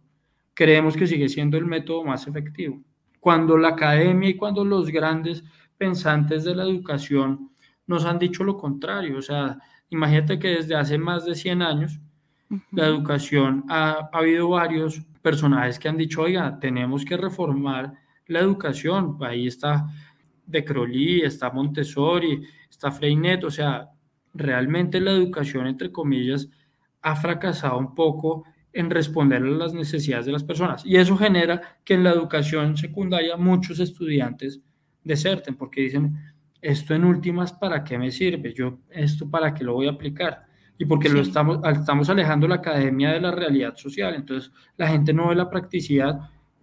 creemos 0.56 0.98
que 0.98 1.06
sigue 1.06 1.30
siendo 1.30 1.58
el 1.58 1.66
método 1.66 2.04
más 2.04 2.26
efectivo. 2.28 2.82
Cuando 3.20 3.58
la 3.58 3.70
academia 3.70 4.30
y 4.30 4.36
cuando 4.36 4.66
los 4.66 4.90
grandes 4.90 5.44
pensantes 5.78 6.44
de 6.44 6.56
la 6.56 6.64
educación 6.64 7.52
nos 7.86 8.06
han 8.06 8.18
dicho 8.18 8.44
lo 8.44 8.58
contrario, 8.58 9.20
o 9.20 9.22
sea, 9.22 9.60
imagínate 9.90 10.40
que 10.40 10.48
desde 10.48 10.76
hace 10.76 10.98
más 10.98 11.26
de 11.26 11.36
100 11.36 11.62
años 11.62 12.00
la 12.72 12.88
educación 12.88 13.66
ha, 13.70 14.10
ha, 14.12 14.18
habido 14.18 14.50
varios 14.50 15.02
personajes 15.22 15.78
que 15.78 15.90
han 15.90 15.98
dicho, 15.98 16.22
oiga, 16.22 16.58
tenemos 16.60 17.04
que 17.04 17.18
reformar 17.18 17.94
la 18.28 18.40
educación. 18.40 19.18
Ahí 19.22 19.48
está 19.48 19.88
De 20.46 20.64
Crowley, 20.64 21.22
está 21.22 21.50
Montessori, 21.50 22.44
está 22.70 22.92
Freinet, 22.92 23.44
o 23.44 23.52
sea, 23.52 23.90
realmente 24.34 25.00
la 25.00 25.12
educación, 25.12 25.68
entre 25.68 25.92
comillas, 25.92 26.48
ha 27.02 27.16
fracasado 27.16 27.78
un 27.78 27.94
poco 27.94 28.46
en 28.76 28.90
responder 28.90 29.42
a 29.42 29.46
las 29.46 29.74
necesidades 29.74 30.26
de 30.26 30.34
las 30.34 30.44
personas. 30.44 30.86
Y 30.86 30.98
eso 30.98 31.16
genera 31.16 31.80
que 31.84 31.94
en 31.94 32.04
la 32.04 32.12
educación 32.12 32.76
secundaria 32.76 33.38
muchos 33.38 33.80
estudiantes 33.80 34.60
deserten 35.02 35.56
porque 35.56 35.82
dicen, 35.82 36.14
esto 36.62 36.94
en 36.94 37.06
últimas, 37.06 37.54
¿para 37.54 37.86
qué 37.86 37.98
me 37.98 38.12
sirve? 38.12 38.54
Yo, 38.54 38.80
¿esto 38.90 39.30
para 39.30 39.54
qué 39.54 39.64
lo 39.64 39.74
voy 39.74 39.88
a 39.88 39.92
aplicar? 39.92 40.44
Y 40.78 40.84
porque 40.84 41.08
lo 41.08 41.22
estamos, 41.22 41.60
estamos 41.72 42.10
alejando 42.10 42.50
la 42.50 42.56
academia 42.56 43.14
de 43.14 43.22
la 43.22 43.32
realidad 43.32 43.78
social. 43.78 44.14
Entonces, 44.14 44.52
la 44.76 44.90
gente 44.90 45.14
no 45.14 45.30
ve 45.30 45.36
la 45.36 45.50
practicidad 45.50 46.20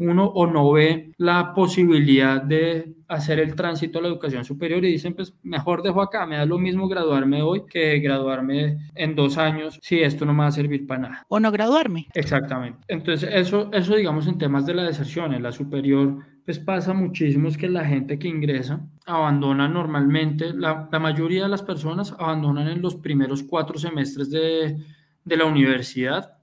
uno 0.09 0.27
o 0.27 0.47
no 0.47 0.73
ve 0.73 1.13
la 1.19 1.55
posibilidad 1.55 2.43
de 2.43 2.95
hacer 3.09 3.39
el 3.41 3.55
tránsito 3.55 3.99
a 3.99 4.03
la 4.03 4.09
educación 4.09 4.45
superior 4.45 4.85
y 4.85 4.93
dicen, 4.93 5.15
pues 5.15 5.35
mejor 5.43 5.83
dejo 5.83 6.01
acá, 6.01 6.27
me 6.27 6.37
da 6.37 6.47
lo 6.47 6.59
mismo 6.59 6.89
graduarme 6.89 7.43
hoy 7.43 7.65
que 7.67 7.99
graduarme 7.99 8.79
en 8.95 9.15
dos 9.15 9.39
años 9.39 9.79
si 9.83 10.01
esto 10.01 10.25
no 10.25 10.33
me 10.33 10.41
va 10.41 10.47
a 10.49 10.53
servir 10.53 10.87
para 10.87 11.01
nada. 11.03 11.27
O 11.29 11.39
no 11.39 11.51
graduarme. 11.53 12.09
Exactamente. 12.15 12.79
Entonces, 12.89 13.29
eso, 13.33 13.71
eso 13.73 13.95
digamos 13.97 14.27
en 14.27 14.39
temas 14.39 14.67
de 14.67 14.75
la 14.75 14.85
deserción, 14.85 15.35
en 15.35 15.43
la 15.43 15.53
superior, 15.53 16.19
pues 16.45 16.59
pasa 16.59 16.93
muchísimo 16.93 17.49
es 17.49 17.57
que 17.57 17.69
la 17.69 17.85
gente 17.85 18.19
que 18.19 18.29
ingresa 18.29 18.81
abandona 19.07 19.69
normalmente, 19.69 20.53
la, 20.55 20.89
la 20.91 20.99
mayoría 20.99 21.45
de 21.45 21.49
las 21.49 21.63
personas 21.63 22.15
abandonan 22.19 22.69
en 22.69 22.83
los 22.83 22.97
primeros 22.97 23.43
cuatro 23.43 23.79
semestres 23.79 24.31
de, 24.31 24.77
de 25.25 25.37
la 25.37 25.45
universidad 25.45 26.42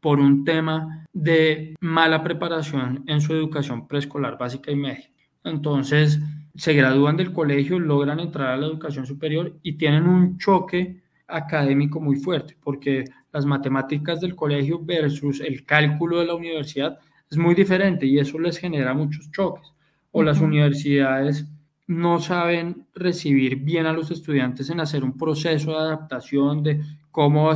por 0.00 0.20
un 0.20 0.44
tema 0.44 1.06
de 1.12 1.74
mala 1.80 2.22
preparación 2.22 3.04
en 3.06 3.20
su 3.20 3.32
educación 3.34 3.86
preescolar 3.86 4.38
básica 4.38 4.70
y 4.70 4.76
media. 4.76 5.10
Entonces, 5.44 6.20
se 6.54 6.74
gradúan 6.74 7.16
del 7.16 7.32
colegio, 7.32 7.78
logran 7.78 8.20
entrar 8.20 8.48
a 8.48 8.56
la 8.56 8.66
educación 8.66 9.06
superior 9.06 9.58
y 9.62 9.74
tienen 9.74 10.06
un 10.06 10.38
choque 10.38 11.00
académico 11.26 12.00
muy 12.00 12.16
fuerte, 12.16 12.56
porque 12.62 13.04
las 13.32 13.46
matemáticas 13.46 14.20
del 14.20 14.34
colegio 14.34 14.80
versus 14.82 15.40
el 15.40 15.64
cálculo 15.64 16.18
de 16.18 16.26
la 16.26 16.34
universidad 16.34 16.98
es 17.30 17.38
muy 17.38 17.54
diferente 17.54 18.06
y 18.06 18.18
eso 18.18 18.38
les 18.38 18.58
genera 18.58 18.92
muchos 18.92 19.30
choques. 19.30 19.72
O 20.10 20.22
las 20.22 20.40
universidades 20.40 21.46
no 21.86 22.18
saben 22.20 22.86
recibir 22.94 23.56
bien 23.56 23.86
a 23.86 23.92
los 23.92 24.10
estudiantes 24.10 24.70
en 24.70 24.80
hacer 24.80 25.04
un 25.04 25.16
proceso 25.16 25.72
de 25.72 25.78
adaptación 25.78 26.62
de 26.62 26.80
cómo 27.10 27.52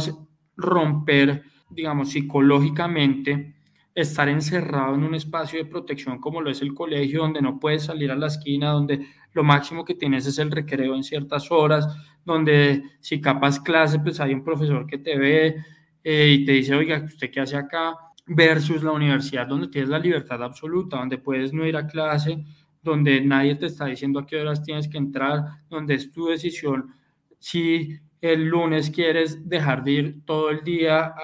romper, 0.57 1.43
digamos, 1.75 2.11
psicológicamente, 2.11 3.54
estar 3.95 4.28
encerrado 4.28 4.95
en 4.95 5.04
un 5.04 5.14
espacio 5.14 5.59
de 5.59 5.66
protección 5.71 6.19
como 6.19 6.40
lo 6.40 6.50
es 6.50 6.62
el 6.62 6.75
colegio, 6.75 7.23
donde 7.23 7.40
no 7.40 7.61
puedes 7.61 7.85
salir 7.85 8.11
a 8.11 8.16
la 8.16 8.26
esquina, 8.26 8.71
donde 8.71 9.07
lo 9.33 9.45
máximo 9.45 9.85
que 9.85 9.95
tienes 9.95 10.26
es 10.26 10.38
el 10.38 10.50
recreo 10.50 10.95
en 10.95 11.04
ciertas 11.04 11.50
horas, 11.50 11.87
donde 12.25 12.83
si 13.00 13.21
capas 13.21 13.61
clase, 13.61 13.99
pues 14.00 14.19
hay 14.21 14.35
un 14.35 14.43
profesor 14.43 14.87
que 14.87 14.99
te 14.99 15.16
ve 15.16 15.57
eh, 16.02 16.31
y 16.31 16.45
te 16.45 16.52
dice, 16.52 16.75
oiga, 16.75 17.02
¿usted 17.04 17.31
qué 17.31 17.40
hace 17.40 17.57
acá? 17.57 17.95
Versus 18.26 18.83
la 18.83 18.93
universidad, 18.93 19.47
donde 19.47 19.69
tienes 19.69 19.90
la 19.90 19.99
libertad 19.99 20.43
absoluta, 20.43 20.97
donde 20.97 21.19
puedes 21.19 21.52
no 21.52 21.66
ir 21.66 21.76
a 21.76 21.87
clase, 21.87 22.45
donde 22.83 23.21
nadie 23.21 23.54
te 23.54 23.66
está 23.66 23.87
diciendo 23.87 24.21
a 24.21 24.26
qué 24.26 24.40
horas 24.40 24.62
tienes 24.62 24.88
que 24.88 24.99
entrar, 24.99 25.45
donde 25.69 25.95
es 25.95 26.11
tu 26.11 26.26
decisión 26.26 26.95
si 27.38 27.99
el 28.33 28.47
lunes 28.47 28.90
quieres 28.90 29.47
dejar 29.49 29.85
de 29.85 29.93
ir 29.93 30.25
todo 30.25 30.50
el 30.50 30.64
día 30.64 31.14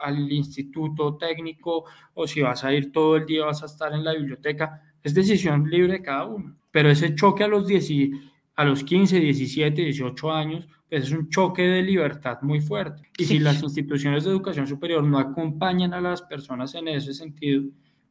al 0.00 0.32
instituto 0.32 1.16
técnico 1.16 1.84
o 2.14 2.26
si 2.26 2.42
vas 2.42 2.64
a 2.64 2.72
ir 2.72 2.90
todo 2.90 3.16
el 3.16 3.26
día, 3.26 3.44
vas 3.44 3.62
a 3.62 3.66
estar 3.66 3.92
en 3.92 4.02
la 4.02 4.14
biblioteca, 4.14 4.82
es 5.02 5.14
decisión 5.14 5.70
libre 5.70 5.94
de 5.94 6.02
cada 6.02 6.24
uno. 6.24 6.56
Pero 6.70 6.90
ese 6.90 7.14
choque 7.14 7.44
a 7.44 7.48
los, 7.48 7.66
10, 7.66 7.88
a 8.56 8.64
los 8.64 8.82
15, 8.82 9.20
17, 9.20 9.82
18 9.82 10.32
años, 10.32 10.68
pues 10.88 11.04
es 11.04 11.12
un 11.12 11.28
choque 11.28 11.62
de 11.62 11.82
libertad 11.82 12.38
muy 12.42 12.60
fuerte. 12.60 13.02
Y 13.16 13.24
si 13.24 13.38
las 13.38 13.62
instituciones 13.62 14.24
de 14.24 14.30
educación 14.30 14.66
superior 14.66 15.04
no 15.04 15.18
acompañan 15.18 15.94
a 15.94 16.00
las 16.00 16.22
personas 16.22 16.74
en 16.74 16.88
ese 16.88 17.14
sentido, 17.14 17.64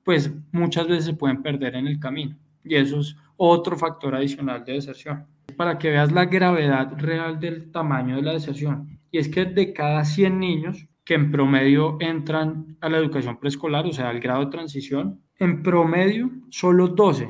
pues 0.04 0.32
muchas 0.52 0.88
veces 0.88 1.06
se 1.06 1.14
pueden 1.14 1.42
perder 1.42 1.76
en 1.76 1.88
el 1.88 2.00
camino. 2.00 2.38
Y 2.64 2.76
eso 2.76 3.00
es 3.00 3.16
otro 3.36 3.76
factor 3.78 4.16
adicional 4.16 4.64
de 4.64 4.74
deserción. 4.74 5.26
Para 5.58 5.78
que 5.78 5.90
veas 5.90 6.12
la 6.12 6.26
gravedad 6.26 6.94
real 6.98 7.40
del 7.40 7.72
tamaño 7.72 8.16
de 8.16 8.22
la 8.22 8.34
deserción. 8.34 9.00
Y 9.12 9.20
es 9.20 9.30
que 9.30 9.46
de 9.46 9.74
cada 9.74 10.04
100 10.06 10.40
niños 10.40 10.88
que 11.06 11.16
en 11.16 11.32
promedio 11.32 11.98
entran 12.00 12.78
a 12.82 12.90
la 12.90 12.98
educación 12.98 13.40
preescolar, 13.40 13.86
o 13.86 13.92
sea, 13.92 14.10
al 14.10 14.20
grado 14.20 14.46
de 14.46 14.52
transición, 14.52 15.22
en 15.38 15.62
promedio 15.62 16.32
solo 16.50 16.88
12, 16.88 17.30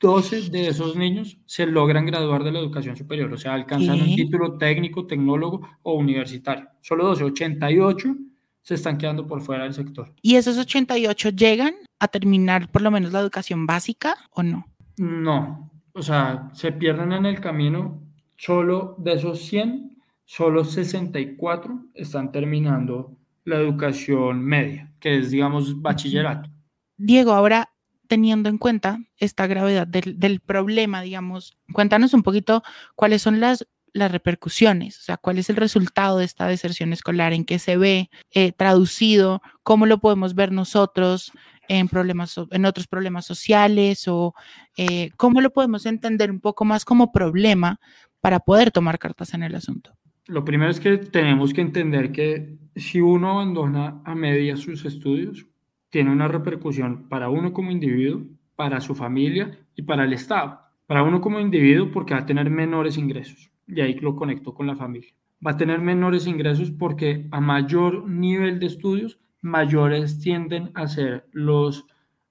12 0.00 0.50
de 0.50 0.68
esos 0.68 0.96
niños 0.96 1.38
se 1.46 1.64
logran 1.64 2.04
graduar 2.04 2.42
de 2.42 2.50
la 2.50 2.58
educación 2.58 2.96
superior, 2.96 3.32
o 3.32 3.36
sea, 3.36 3.54
alcanzan 3.54 4.00
un 4.00 4.16
título 4.16 4.58
técnico, 4.58 5.06
tecnólogo 5.06 5.60
o 5.82 5.94
universitario. 5.94 6.68
Solo 6.80 7.04
12, 7.06 7.24
88 7.24 8.16
se 8.62 8.74
están 8.74 8.98
quedando 8.98 9.26
por 9.26 9.40
fuera 9.42 9.64
del 9.64 9.74
sector. 9.74 10.12
¿Y 10.20 10.36
esos 10.36 10.58
88 10.58 11.30
llegan 11.30 11.74
a 12.00 12.08
terminar 12.08 12.70
por 12.70 12.82
lo 12.82 12.90
menos 12.90 13.12
la 13.12 13.20
educación 13.20 13.66
básica 13.66 14.16
o 14.32 14.42
no? 14.42 14.66
No, 14.98 15.71
o 15.94 16.02
sea, 16.02 16.50
se 16.54 16.72
pierden 16.72 17.12
en 17.12 17.26
el 17.26 17.40
camino. 17.40 18.00
Solo 18.36 18.96
de 18.98 19.12
esos 19.12 19.40
100, 19.46 20.02
solo 20.24 20.64
64 20.64 21.86
están 21.94 22.32
terminando 22.32 23.16
la 23.44 23.56
educación 23.56 24.42
media, 24.44 24.92
que 25.00 25.18
es, 25.18 25.30
digamos, 25.30 25.80
bachillerato. 25.80 26.50
Diego, 26.96 27.32
ahora 27.32 27.72
teniendo 28.12 28.48
en 28.48 28.58
cuenta 28.58 28.98
esta 29.16 29.46
gravedad 29.46 29.86
del, 29.86 30.40
problema, 30.40 31.00
digamos, 31.00 31.56
cuéntanos 31.72 32.12
un 32.12 32.22
poquito 32.22 32.62
cuáles 32.94 33.22
son 33.22 33.40
las, 33.40 33.66
las 33.94 34.12
repercusiones, 34.12 34.98
o 34.98 35.02
sea, 35.02 35.16
cuál 35.16 35.38
es 35.38 35.48
el 35.48 35.56
resultado 35.56 36.18
de 36.18 36.26
esta 36.26 36.46
deserción 36.46 36.92
escolar, 36.92 37.32
en 37.32 37.46
qué 37.46 37.58
se 37.58 37.78
ve 37.78 38.10
eh, 38.30 38.52
traducido, 38.52 39.40
cómo 39.62 39.86
lo 39.86 39.98
podemos 39.98 40.34
ver 40.34 40.52
nosotros, 40.52 41.32
en 41.78 41.88
problemas, 41.88 42.38
en 42.50 42.66
otros 42.66 42.86
problemas 42.86 43.24
sociales 43.24 44.06
o 44.06 44.34
eh, 44.76 45.10
cómo 45.16 45.40
lo 45.40 45.50
podemos 45.50 45.86
entender 45.86 46.30
un 46.30 46.40
poco 46.40 46.66
más 46.66 46.84
como 46.84 47.10
problema 47.12 47.80
para 48.20 48.40
poder 48.40 48.70
tomar 48.70 48.98
cartas 48.98 49.32
en 49.32 49.42
el 49.42 49.54
asunto. 49.54 49.92
Lo 50.26 50.44
primero 50.44 50.70
es 50.70 50.80
que 50.80 50.98
tenemos 50.98 51.54
que 51.54 51.62
entender 51.62 52.12
que 52.12 52.58
si 52.76 53.00
uno 53.00 53.30
abandona 53.30 54.02
a 54.04 54.14
media 54.14 54.56
sus 54.56 54.84
estudios, 54.84 55.46
tiene 55.88 56.10
una 56.10 56.28
repercusión 56.28 57.08
para 57.08 57.30
uno 57.30 57.52
como 57.52 57.70
individuo, 57.70 58.22
para 58.54 58.80
su 58.80 58.94
familia 58.94 59.58
y 59.74 59.82
para 59.82 60.04
el 60.04 60.12
Estado. 60.12 60.60
Para 60.86 61.02
uno 61.02 61.22
como 61.22 61.40
individuo 61.40 61.90
porque 61.90 62.12
va 62.12 62.20
a 62.20 62.26
tener 62.26 62.50
menores 62.50 62.98
ingresos 62.98 63.50
y 63.66 63.80
ahí 63.80 63.94
lo 63.94 64.14
conecto 64.14 64.52
con 64.52 64.66
la 64.66 64.76
familia. 64.76 65.12
Va 65.44 65.52
a 65.52 65.56
tener 65.56 65.80
menores 65.80 66.26
ingresos 66.26 66.70
porque 66.70 67.26
a 67.30 67.40
mayor 67.40 68.08
nivel 68.08 68.60
de 68.60 68.66
estudios 68.66 69.18
mayores 69.42 70.18
tienden 70.18 70.70
a 70.74 70.86
ser 70.86 71.26
los 71.32 71.84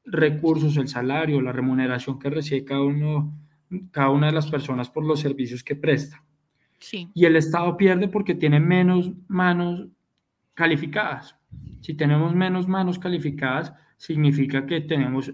recursos, 0.05 0.77
el 0.77 0.87
salario, 0.87 1.41
la 1.41 1.51
remuneración 1.51 2.17
que 2.17 2.29
recibe 2.29 2.65
cada, 2.65 2.81
uno, 2.81 3.37
cada 3.91 4.09
una 4.09 4.27
de 4.27 4.33
las 4.33 4.49
personas 4.49 4.89
por 4.89 5.05
los 5.05 5.19
servicios 5.19 5.63
que 5.63 5.75
presta. 5.75 6.23
Sí. 6.79 7.09
Y 7.13 7.25
el 7.25 7.35
Estado 7.35 7.77
pierde 7.77 8.07
porque 8.07 8.33
tiene 8.33 8.59
menos 8.59 9.11
manos 9.27 9.87
calificadas. 10.53 11.37
Si 11.81 11.93
tenemos 11.93 12.33
menos 12.33 12.67
manos 12.67 12.97
calificadas, 12.97 13.73
significa 13.97 14.65
que 14.65 14.81
tenemos 14.81 15.31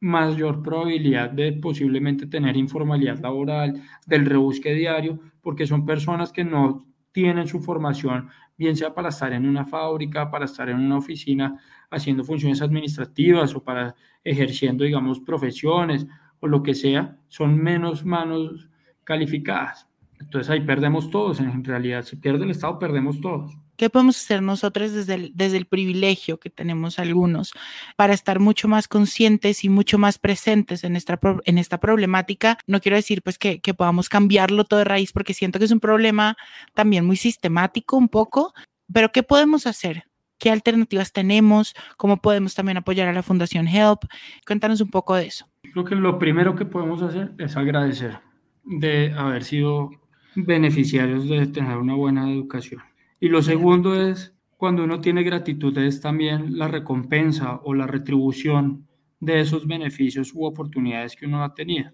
mayor 0.00 0.62
probabilidad 0.62 1.30
de 1.30 1.52
posiblemente 1.52 2.26
tener 2.26 2.56
informalidad 2.56 3.18
laboral, 3.18 3.82
del 4.06 4.26
rebusque 4.26 4.74
diario, 4.74 5.18
porque 5.42 5.66
son 5.66 5.84
personas 5.84 6.32
que 6.32 6.44
no 6.44 6.86
tienen 7.16 7.46
su 7.46 7.60
formación 7.60 8.28
bien 8.58 8.76
sea 8.76 8.92
para 8.92 9.08
estar 9.08 9.32
en 9.32 9.48
una 9.48 9.64
fábrica, 9.64 10.30
para 10.30 10.44
estar 10.44 10.68
en 10.68 10.78
una 10.78 10.98
oficina 10.98 11.58
haciendo 11.90 12.22
funciones 12.24 12.60
administrativas 12.60 13.54
o 13.54 13.64
para 13.64 13.94
ejerciendo, 14.22 14.84
digamos, 14.84 15.20
profesiones 15.20 16.06
o 16.40 16.46
lo 16.46 16.62
que 16.62 16.74
sea, 16.74 17.16
son 17.28 17.56
menos 17.56 18.04
manos 18.04 18.68
calificadas. 19.02 19.88
Entonces 20.20 20.50
ahí 20.50 20.60
perdemos 20.60 21.08
todos, 21.08 21.40
en 21.40 21.64
realidad, 21.64 22.02
si 22.02 22.16
pierde 22.16 22.44
el 22.44 22.50
Estado, 22.50 22.78
perdemos 22.78 23.18
todos. 23.18 23.56
¿Qué 23.76 23.90
podemos 23.90 24.16
hacer 24.16 24.42
nosotros 24.42 24.92
desde 24.92 25.14
el, 25.14 25.32
desde 25.34 25.56
el 25.58 25.66
privilegio 25.66 26.38
que 26.38 26.50
tenemos 26.50 26.98
algunos 26.98 27.52
para 27.96 28.14
estar 28.14 28.40
mucho 28.40 28.68
más 28.68 28.88
conscientes 28.88 29.64
y 29.64 29.68
mucho 29.68 29.98
más 29.98 30.18
presentes 30.18 30.84
en 30.84 30.96
esta, 30.96 31.18
en 31.44 31.58
esta 31.58 31.78
problemática? 31.78 32.58
No 32.66 32.80
quiero 32.80 32.96
decir 32.96 33.22
pues 33.22 33.38
que, 33.38 33.60
que 33.60 33.74
podamos 33.74 34.08
cambiarlo 34.08 34.64
todo 34.64 34.78
de 34.78 34.84
raíz 34.84 35.12
porque 35.12 35.34
siento 35.34 35.58
que 35.58 35.66
es 35.66 35.70
un 35.70 35.80
problema 35.80 36.36
también 36.74 37.04
muy 37.04 37.16
sistemático 37.16 37.96
un 37.96 38.08
poco, 38.08 38.54
pero 38.92 39.12
¿qué 39.12 39.22
podemos 39.22 39.66
hacer? 39.66 40.04
¿Qué 40.38 40.50
alternativas 40.50 41.12
tenemos? 41.12 41.74
¿Cómo 41.96 42.18
podemos 42.18 42.54
también 42.54 42.76
apoyar 42.76 43.08
a 43.08 43.12
la 43.12 43.22
Fundación 43.22 43.66
Help? 43.68 44.00
Cuéntanos 44.46 44.80
un 44.80 44.90
poco 44.90 45.14
de 45.14 45.26
eso. 45.26 45.48
Creo 45.72 45.84
que 45.84 45.94
lo 45.94 46.18
primero 46.18 46.54
que 46.54 46.66
podemos 46.66 47.02
hacer 47.02 47.32
es 47.38 47.56
agradecer 47.56 48.18
de 48.64 49.12
haber 49.16 49.44
sido 49.44 49.90
beneficiarios 50.34 51.28
de 51.28 51.46
tener 51.46 51.78
una 51.78 51.94
buena 51.94 52.30
educación. 52.30 52.82
Y 53.18 53.28
lo 53.28 53.42
segundo 53.42 53.94
es, 54.00 54.34
cuando 54.56 54.84
uno 54.84 55.00
tiene 55.00 55.22
gratitud, 55.22 55.76
es 55.78 56.00
también 56.00 56.58
la 56.58 56.68
recompensa 56.68 57.60
o 57.64 57.74
la 57.74 57.86
retribución 57.86 58.86
de 59.20 59.40
esos 59.40 59.66
beneficios 59.66 60.32
u 60.34 60.44
oportunidades 60.44 61.16
que 61.16 61.26
uno 61.26 61.42
ha 61.42 61.54
tenido. 61.54 61.90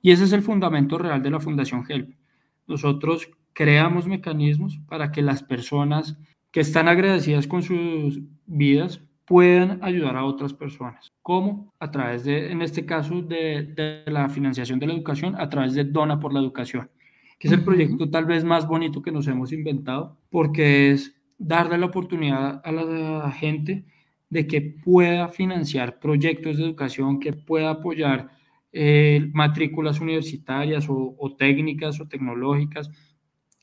Y 0.00 0.10
ese 0.10 0.24
es 0.24 0.32
el 0.32 0.42
fundamento 0.42 0.98
real 0.98 1.22
de 1.22 1.30
la 1.30 1.40
Fundación 1.40 1.84
HELP. 1.88 2.16
Nosotros 2.66 3.30
creamos 3.52 4.06
mecanismos 4.06 4.80
para 4.88 5.12
que 5.12 5.22
las 5.22 5.42
personas 5.42 6.16
que 6.50 6.60
están 6.60 6.88
agradecidas 6.88 7.46
con 7.46 7.62
sus 7.62 8.20
vidas 8.46 9.02
puedan 9.26 9.78
ayudar 9.82 10.16
a 10.16 10.24
otras 10.24 10.52
personas. 10.54 11.12
¿Cómo? 11.22 11.72
A 11.78 11.90
través 11.90 12.24
de, 12.24 12.50
en 12.50 12.62
este 12.62 12.84
caso, 12.84 13.22
de, 13.22 13.62
de 13.74 14.10
la 14.10 14.28
financiación 14.28 14.78
de 14.78 14.86
la 14.86 14.94
educación, 14.94 15.34
a 15.38 15.48
través 15.48 15.74
de 15.74 15.84
Dona 15.84 16.18
por 16.18 16.32
la 16.32 16.40
Educación 16.40 16.90
que 17.42 17.48
es 17.48 17.54
el 17.54 17.64
proyecto 17.64 18.08
tal 18.08 18.24
vez 18.24 18.44
más 18.44 18.68
bonito 18.68 19.02
que 19.02 19.10
nos 19.10 19.26
hemos 19.26 19.52
inventado, 19.52 20.16
porque 20.30 20.92
es 20.92 21.12
darle 21.36 21.76
la 21.76 21.86
oportunidad 21.86 22.62
a 22.64 22.70
la 22.70 23.32
gente 23.32 23.84
de 24.30 24.46
que 24.46 24.60
pueda 24.60 25.26
financiar 25.26 25.98
proyectos 25.98 26.56
de 26.56 26.62
educación, 26.62 27.18
que 27.18 27.32
pueda 27.32 27.70
apoyar 27.70 28.30
eh, 28.72 29.28
matrículas 29.32 29.98
universitarias 29.98 30.88
o, 30.88 31.16
o, 31.18 31.34
técnicas 31.34 32.00
o 32.00 32.06
tecnológicas, 32.06 32.88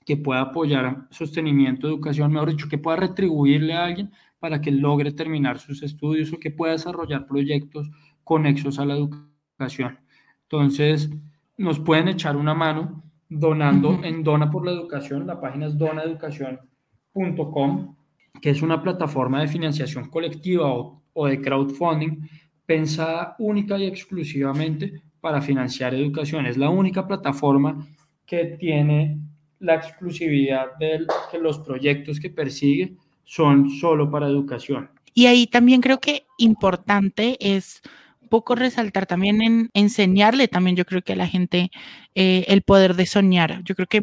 que 0.05 0.17
pueda 0.17 0.41
apoyar 0.41 1.07
sostenimiento 1.09 1.87
de 1.87 1.93
educación, 1.93 2.33
mejor 2.33 2.49
dicho, 2.49 2.67
que 2.67 2.79
pueda 2.79 2.97
retribuirle 2.97 3.75
a 3.75 3.85
alguien 3.85 4.11
para 4.39 4.59
que 4.59 4.71
logre 4.71 5.13
terminar 5.13 5.57
sus 5.57 5.83
estudios 5.83 6.33
o 6.33 6.37
que 6.37 6.51
pueda 6.51 6.73
desarrollar 6.73 7.27
proyectos 7.27 7.89
conexos 8.25 8.77
a 8.77 8.85
la 8.85 8.95
educación. 8.95 9.99
Entonces, 10.41 11.09
nos 11.55 11.79
pueden 11.79 12.09
echar 12.09 12.35
una 12.35 12.53
mano 12.53 13.08
donando 13.29 14.03
en 14.03 14.23
Dona 14.23 14.51
por 14.51 14.65
la 14.65 14.71
Educación. 14.71 15.27
La 15.27 15.39
página 15.39 15.67
es 15.67 15.77
donaeducación.com, 15.77 17.95
que 18.41 18.49
es 18.49 18.61
una 18.61 18.81
plataforma 18.81 19.39
de 19.41 19.47
financiación 19.47 20.09
colectiva 20.09 20.73
o, 20.73 21.01
o, 21.13 21.27
de 21.27 21.39
crowdfunding 21.39 22.27
pensada 22.65 23.35
única 23.39 23.77
y 23.77 23.85
exclusivamente 23.85 25.01
para 25.21 25.41
financiar 25.41 25.93
educación. 25.93 26.45
Es 26.45 26.57
la 26.57 26.69
única 26.69 27.07
plataforma 27.07 27.87
que 28.25 28.57
tiene 28.59 29.19
la 29.59 29.75
exclusividad 29.75 30.77
de 30.79 31.05
que 31.31 31.37
los 31.37 31.59
proyectos 31.59 32.19
que 32.19 32.29
persigue 32.29 32.95
son 33.23 33.69
solo 33.69 34.09
para 34.09 34.27
educación. 34.27 34.89
Y 35.13 35.25
ahí 35.25 35.47
también 35.47 35.81
creo 35.81 35.99
que 35.99 36.25
importante 36.37 37.37
es 37.39 37.81
poco 38.29 38.55
resaltar 38.55 39.05
también 39.05 39.41
en 39.41 39.69
enseñarle 39.73 40.47
también, 40.47 40.75
yo 40.75 40.85
creo 40.85 41.01
que 41.01 41.13
a 41.13 41.15
la 41.15 41.27
gente 41.27 41.71
eh, 42.15 42.45
el 42.47 42.61
poder 42.61 42.95
de 42.95 43.05
soñar. 43.05 43.61
Yo 43.63 43.75
creo 43.75 43.87
que 43.87 44.01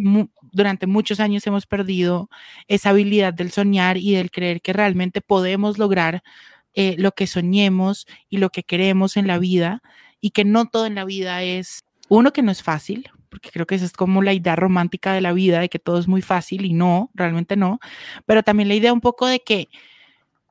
durante 0.53 0.87
muchos 0.87 1.21
años 1.21 1.47
hemos 1.47 1.67
perdido 1.67 2.29
esa 2.69 2.91
habilidad 2.91 3.33
del 3.33 3.51
soñar 3.51 3.97
y 3.97 4.15
del 4.15 4.31
creer 4.31 4.61
que 4.61 4.73
realmente 4.73 5.21
podemos 5.21 5.79
lograr 5.79 6.23
eh, 6.75 6.95
lo 6.99 7.13
que 7.13 7.27
soñemos 7.27 8.07
y 8.29 8.37
lo 8.37 8.51
que 8.51 8.63
queremos 8.63 9.17
en 9.17 9.27
la 9.27 9.39
vida 9.39 9.83
y 10.21 10.31
que 10.31 10.45
no 10.45 10.67
todo 10.67 10.87
en 10.87 10.95
la 10.95 11.05
vida 11.05 11.43
es, 11.43 11.85
uno, 12.09 12.33
que 12.33 12.43
no 12.43 12.53
es 12.53 12.63
fácil, 12.63 13.09
porque 13.29 13.51
creo 13.51 13.67
que 13.67 13.75
esa 13.75 13.85
es 13.85 13.93
como 13.93 14.23
la 14.23 14.33
idea 14.33 14.57
romántica 14.57 15.13
de 15.13 15.21
la 15.21 15.33
vida, 15.33 15.61
de 15.61 15.69
que 15.69 15.79
todo 15.79 15.99
es 15.99 16.09
muy 16.09 16.23
fácil 16.23 16.65
y 16.65 16.73
no, 16.73 17.11
realmente 17.15 17.57
no, 17.57 17.81
pero 18.25 18.43
también 18.43 18.69
la 18.69 18.75
idea 18.75 18.93
un 18.93 19.01
poco 19.01 19.27
de 19.27 19.41
que, 19.41 19.69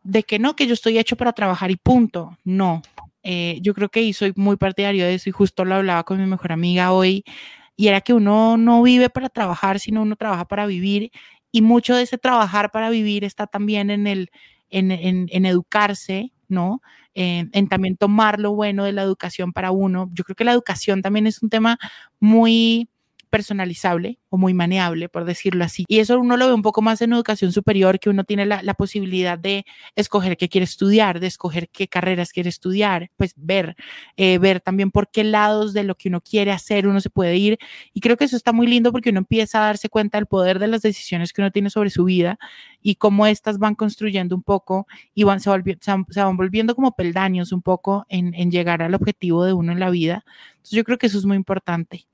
de 0.04 0.24
que 0.24 0.40
no, 0.40 0.56
que 0.56 0.68
yo 0.68 0.74
estoy 0.74 0.98
hecho 0.98 1.16
para 1.16 1.34
trabajar 1.34 1.72
y 1.72 1.78
punto, 1.78 2.38
no. 2.44 2.82
Eh, 3.26 3.60
yo 3.64 3.74
creo 3.74 3.90
que 3.90 4.04
y 4.04 4.14
soy 4.14 4.34
muy 4.38 4.58
partidario 4.58 5.06
de 5.06 5.16
eso 5.16 5.30
y 5.30 5.34
justo 5.34 5.66
lo 5.66 5.76
hablaba 5.76 6.04
con 6.06 6.20
mi 6.20 6.28
mejor 6.28 6.52
amiga 6.54 6.92
hoy, 6.94 7.24
y 7.78 7.88
era 7.90 8.02
que 8.02 8.14
uno 8.14 8.58
no 8.58 8.84
vive 8.84 9.10
para 9.10 9.30
trabajar, 9.30 9.80
sino 9.80 10.04
uno 10.04 10.16
trabaja 10.18 10.46
para 10.48 10.68
vivir 10.68 11.12
y 11.52 11.62
mucho 11.64 11.96
de 11.96 12.04
ese 12.04 12.18
trabajar 12.20 12.72
para 12.72 12.90
vivir 12.92 13.24
está 13.26 13.48
también 13.48 13.90
en 13.92 14.08
el, 14.08 14.30
en, 14.70 14.92
en, 14.92 15.28
en 15.32 15.46
educarse, 15.48 16.32
¿no? 16.50 16.82
en 17.16 17.70
también 17.70 17.96
tomar 17.98 18.40
lo 18.42 18.54
bueno 18.54 18.84
de 18.86 18.92
la 18.94 19.02
educación 19.04 19.54
para 19.54 19.72
uno. 19.72 20.10
Yo 20.14 20.24
creo 20.26 20.36
que 20.36 20.44
la 20.46 20.52
educación 20.54 21.02
también 21.02 21.28
es 21.28 21.42
un 21.44 21.50
tema 21.50 21.78
muy 22.20 22.90
personalizable 23.36 24.18
o 24.30 24.38
muy 24.38 24.54
maneable, 24.54 25.10
por 25.10 25.26
decirlo 25.26 25.66
así. 25.66 25.84
Y 25.90 26.00
eso 26.00 26.18
uno 26.18 26.38
lo 26.38 26.48
ve 26.48 26.54
un 26.54 26.62
poco 26.62 26.82
más 26.82 27.02
en 27.02 27.12
educación 27.12 27.52
superior, 27.52 28.00
que 28.00 28.10
uno 28.10 28.24
tiene 28.24 28.46
la, 28.46 28.74
posibilidad 28.76 29.38
de 29.38 29.66
escoger 29.98 30.38
qué 30.38 30.48
quiere 30.48 30.64
estudiar, 30.64 31.20
de 31.20 31.28
escoger 31.28 31.68
qué 31.68 31.90
carreras 31.90 32.32
quiere 32.32 32.48
estudiar, 32.48 33.12
pues 33.18 33.34
ver, 33.36 33.76
eh, 34.16 34.38
ver 34.38 34.62
también 34.62 34.90
por 34.90 35.12
qué 35.12 35.26
lados 35.26 35.74
de 35.74 35.84
lo 35.84 35.96
que 35.96 36.08
uno 36.08 36.22
quiere 36.22 36.54
hacer 36.54 36.88
uno 36.88 37.02
se 37.02 37.10
puede 37.10 37.36
ir. 37.36 37.58
Y 37.94 38.00
creo 38.00 38.16
que 38.16 38.24
eso 38.24 38.38
está 38.38 38.54
muy 38.54 38.68
lindo 38.68 38.94
porque 38.94 39.10
uno 39.10 39.20
empieza 39.20 39.60
a 39.60 39.66
darse 39.66 39.90
cuenta 39.90 40.18
del 40.18 40.28
poder 40.28 40.58
de 40.60 40.68
las 40.68 40.82
decisiones 40.82 41.34
que 41.34 41.42
uno 41.42 41.52
tiene 41.52 41.70
sobre 41.70 41.90
su 41.90 42.06
vida 42.06 42.40
y 42.82 42.96
cómo 42.96 43.28
estas 43.28 43.58
van 43.60 43.76
construyendo 43.76 44.34
un 44.34 44.44
poco 44.44 44.88
y 45.14 45.26
se, 45.40 45.50
van 46.22 46.38
volviendo 46.38 46.74
como 46.74 46.94
peldaños 46.94 47.52
un 47.52 47.62
poco 47.62 48.06
en, 48.08 48.34
en 48.34 48.50
llegar 48.50 48.82
al 48.82 48.96
objetivo 48.96 49.44
de 49.44 49.52
uno 49.52 49.74
en 49.74 49.82
la 49.82 49.90
vida. 49.90 50.24
Entonces 50.52 50.78
yo 50.78 50.86
creo 50.86 50.98
que 50.98 51.08
eso 51.08 51.18
es 51.18 51.26
muy 51.26 51.36
importante. 51.36 52.08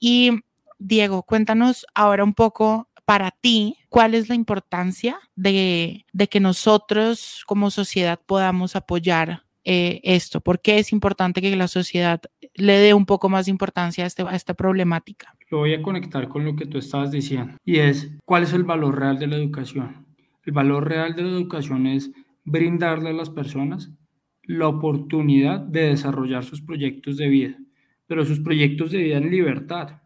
Y 0.00 0.30
Diego, 0.78 1.22
cuéntanos 1.22 1.86
ahora 1.94 2.24
un 2.24 2.34
poco 2.34 2.88
para 3.04 3.30
ti, 3.30 3.76
¿cuál 3.88 4.14
es 4.14 4.28
la 4.28 4.34
importancia 4.34 5.18
de, 5.36 6.04
que 6.30 6.40
nosotros 6.40 7.44
como 7.46 7.70
sociedad 7.70 8.20
podamos 8.24 8.76
apoyar 8.76 9.42
eh, 9.64 10.00
esto? 10.04 10.40
¿Por 10.40 10.60
qué 10.60 10.78
es 10.78 10.92
importante 10.92 11.42
que 11.42 11.54
la 11.54 11.68
sociedad 11.68 12.20
le 12.54 12.78
dé 12.78 12.94
un 12.94 13.06
poco 13.06 13.28
más 13.28 13.46
de 13.46 13.50
importancia 13.50 14.04
a, 14.04 14.06
este, 14.06 14.22
a 14.22 14.34
esta 14.34 14.54
problemática? 14.54 15.34
Lo 15.50 15.58
voy 15.58 15.74
a 15.74 15.82
conectar 15.82 16.28
con 16.28 16.44
lo 16.44 16.56
que 16.56 16.66
tú 16.66 16.78
estabas 16.78 17.10
diciendo 17.10 17.56
y 17.64 17.78
es, 17.78 18.10
¿cuál 18.24 18.42
es 18.42 18.52
el 18.52 18.64
valor 18.64 18.98
real 18.98 19.18
de 19.18 19.26
la 19.26 19.36
educación? 19.36 20.06
El 20.44 20.52
valor 20.52 20.88
real 20.88 21.14
de 21.14 21.22
la 21.22 21.30
educación 21.30 21.86
es 21.86 22.10
brindarle 22.44 23.10
a 23.10 23.14
las 23.14 23.30
personas 23.30 23.90
la 24.42 24.68
oportunidad 24.68 25.60
de 25.60 25.88
desarrollar 25.88 26.44
sus 26.44 26.60
proyectos 26.60 27.16
de 27.16 27.28
vida, 27.28 27.58
pero 28.06 28.24
sus 28.24 28.40
proyectos 28.40 28.90
de 28.90 28.98
vida 28.98 29.16
en 29.16 29.30
libertad, 29.30 30.02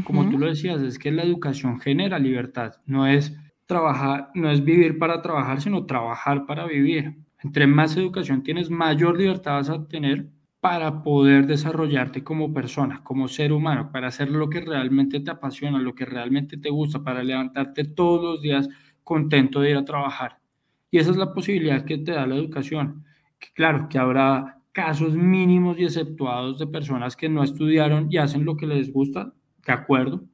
como 0.00 0.28
tú 0.28 0.38
lo 0.38 0.46
decías, 0.46 0.80
es 0.80 0.98
que 0.98 1.12
la 1.12 1.22
educación 1.22 1.80
genera 1.80 2.18
libertad, 2.18 2.74
no 2.86 3.06
es 3.06 3.36
trabajar, 3.66 4.30
no 4.34 4.50
es 4.50 4.64
vivir 4.64 4.98
para 4.98 5.22
trabajar, 5.22 5.60
sino 5.60 5.86
trabajar 5.86 6.46
para 6.46 6.66
vivir. 6.66 7.16
Entre 7.42 7.66
más 7.66 7.96
educación 7.96 8.42
tienes, 8.42 8.70
mayor 8.70 9.18
libertad 9.18 9.54
vas 9.54 9.70
a 9.70 9.86
tener 9.88 10.28
para 10.60 11.02
poder 11.02 11.46
desarrollarte 11.46 12.22
como 12.22 12.54
persona, 12.54 13.02
como 13.02 13.26
ser 13.26 13.52
humano, 13.52 13.90
para 13.90 14.08
hacer 14.08 14.30
lo 14.30 14.48
que 14.48 14.60
realmente 14.60 15.18
te 15.20 15.30
apasiona, 15.30 15.78
lo 15.78 15.94
que 15.94 16.04
realmente 16.04 16.56
te 16.56 16.70
gusta, 16.70 17.02
para 17.02 17.24
levantarte 17.24 17.84
todos 17.84 18.22
los 18.22 18.42
días 18.42 18.68
contento 19.02 19.60
de 19.60 19.70
ir 19.70 19.76
a 19.76 19.84
trabajar. 19.84 20.38
Y 20.90 20.98
esa 20.98 21.10
es 21.10 21.16
la 21.16 21.32
posibilidad 21.32 21.84
que 21.84 21.98
te 21.98 22.12
da 22.12 22.26
la 22.26 22.36
educación. 22.36 23.04
Que 23.40 23.48
claro, 23.54 23.88
que 23.88 23.98
habrá 23.98 24.62
casos 24.70 25.14
mínimos 25.16 25.78
y 25.78 25.84
exceptuados 25.84 26.58
de 26.58 26.66
personas 26.66 27.16
que 27.16 27.28
no 27.28 27.42
estudiaron 27.42 28.06
y 28.10 28.18
hacen 28.18 28.44
lo 28.44 28.56
que 28.56 28.66
les 28.66 28.92
gusta, 28.92 29.34
de 29.66 29.72
acuerdo, 29.72 30.24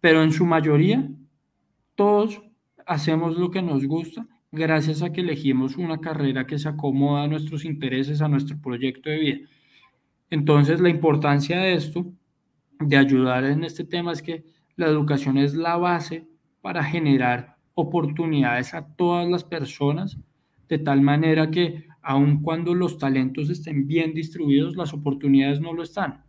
pero 0.00 0.22
en 0.22 0.32
su 0.32 0.44
mayoría 0.44 1.08
todos 1.94 2.42
hacemos 2.86 3.36
lo 3.36 3.50
que 3.50 3.62
nos 3.62 3.86
gusta 3.86 4.26
gracias 4.52 5.02
a 5.02 5.12
que 5.12 5.20
elegimos 5.20 5.76
una 5.76 6.00
carrera 6.00 6.46
que 6.46 6.58
se 6.58 6.68
acomoda 6.68 7.24
a 7.24 7.28
nuestros 7.28 7.64
intereses, 7.64 8.20
a 8.20 8.28
nuestro 8.28 8.56
proyecto 8.60 9.10
de 9.10 9.18
vida. 9.18 9.38
Entonces, 10.30 10.80
la 10.80 10.88
importancia 10.88 11.58
de 11.58 11.74
esto, 11.74 12.06
de 12.80 12.96
ayudar 12.96 13.44
en 13.44 13.64
este 13.64 13.84
tema, 13.84 14.12
es 14.12 14.22
que 14.22 14.44
la 14.76 14.86
educación 14.86 15.38
es 15.38 15.54
la 15.54 15.76
base 15.76 16.26
para 16.60 16.82
generar 16.84 17.56
oportunidades 17.74 18.74
a 18.74 18.86
todas 18.94 19.28
las 19.28 19.44
personas, 19.44 20.18
de 20.68 20.78
tal 20.78 21.02
manera 21.02 21.50
que 21.50 21.86
aun 22.02 22.42
cuando 22.42 22.74
los 22.74 22.98
talentos 22.98 23.50
estén 23.50 23.86
bien 23.86 24.14
distribuidos, 24.14 24.76
las 24.76 24.92
oportunidades 24.92 25.60
no 25.60 25.72
lo 25.72 25.82
están. 25.82 26.24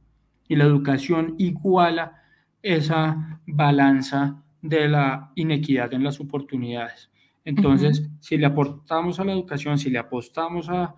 Y 0.47 0.55
la 0.55 0.65
educación 0.65 1.35
iguala 1.37 2.21
esa 2.65 3.39
balanza 3.45 4.43
de 4.59 4.89
la 4.89 5.31
inequidad 5.35 5.93
en 5.93 6.03
las 6.03 6.19
oportunidades. 6.19 7.11
Entonces, 7.43 8.09
si 8.19 8.37
le 8.37 8.47
aportamos 8.47 9.19
a 9.19 9.23
la 9.23 9.33
educación, 9.33 9.77
si 9.77 9.91
le 9.91 9.99
apostamos 9.99 10.67
a, 10.69 10.95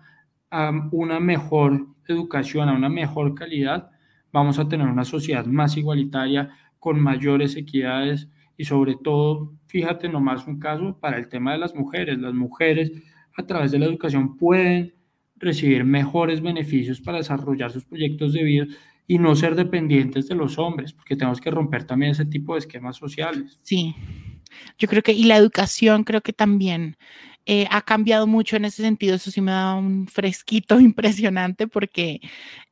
una 0.92 1.20
mejor 1.20 1.86
educación, 2.06 2.70
a 2.70 2.72
una 2.72 2.88
mejor 2.88 3.34
calidad, 3.34 3.90
vamos 4.32 4.58
a 4.58 4.66
tener 4.66 4.86
una 4.86 5.04
sociedad 5.04 5.44
más 5.44 5.76
igualitaria, 5.76 6.48
con 6.78 6.98
mayores 7.00 7.54
equidades 7.56 8.28
y 8.56 8.64
sobre 8.64 8.96
todo, 8.96 9.52
fíjate 9.66 10.08
nomás 10.08 10.46
un 10.46 10.58
caso 10.58 10.98
para 10.98 11.18
el 11.18 11.28
tema 11.28 11.52
de 11.52 11.58
las 11.58 11.74
mujeres. 11.74 12.18
Las 12.18 12.32
mujeres 12.32 12.92
a 13.36 13.44
través 13.44 13.72
de 13.72 13.78
la 13.78 13.86
educación 13.86 14.38
pueden 14.38 14.94
recibir 15.36 15.84
mejores 15.84 16.40
beneficios 16.40 17.00
para 17.02 17.18
desarrollar 17.18 17.70
sus 17.70 17.84
proyectos 17.84 18.32
de 18.32 18.42
vida 18.42 18.66
y 19.10 19.18
no 19.18 19.34
ser 19.34 19.56
dependientes 19.56 20.28
de 20.28 20.34
los 20.34 20.58
hombres, 20.58 20.92
porque 20.92 21.16
tenemos 21.16 21.40
que 21.40 21.50
romper 21.50 21.84
también 21.84 22.12
ese 22.12 22.26
tipo 22.26 22.52
de 22.52 22.60
esquemas 22.60 22.98
sociales. 22.98 23.58
Sí, 23.62 23.96
yo 24.78 24.86
creo 24.86 25.02
que, 25.02 25.12
y 25.12 25.24
la 25.24 25.36
educación 25.36 26.04
creo 26.04 26.20
que 26.20 26.34
también 26.34 26.98
eh, 27.46 27.66
ha 27.70 27.80
cambiado 27.80 28.26
mucho 28.26 28.56
en 28.56 28.66
ese 28.66 28.82
sentido, 28.82 29.16
eso 29.16 29.30
sí 29.30 29.40
me 29.40 29.50
da 29.50 29.74
un 29.74 30.06
fresquito 30.08 30.78
impresionante, 30.80 31.66
porque 31.66 32.20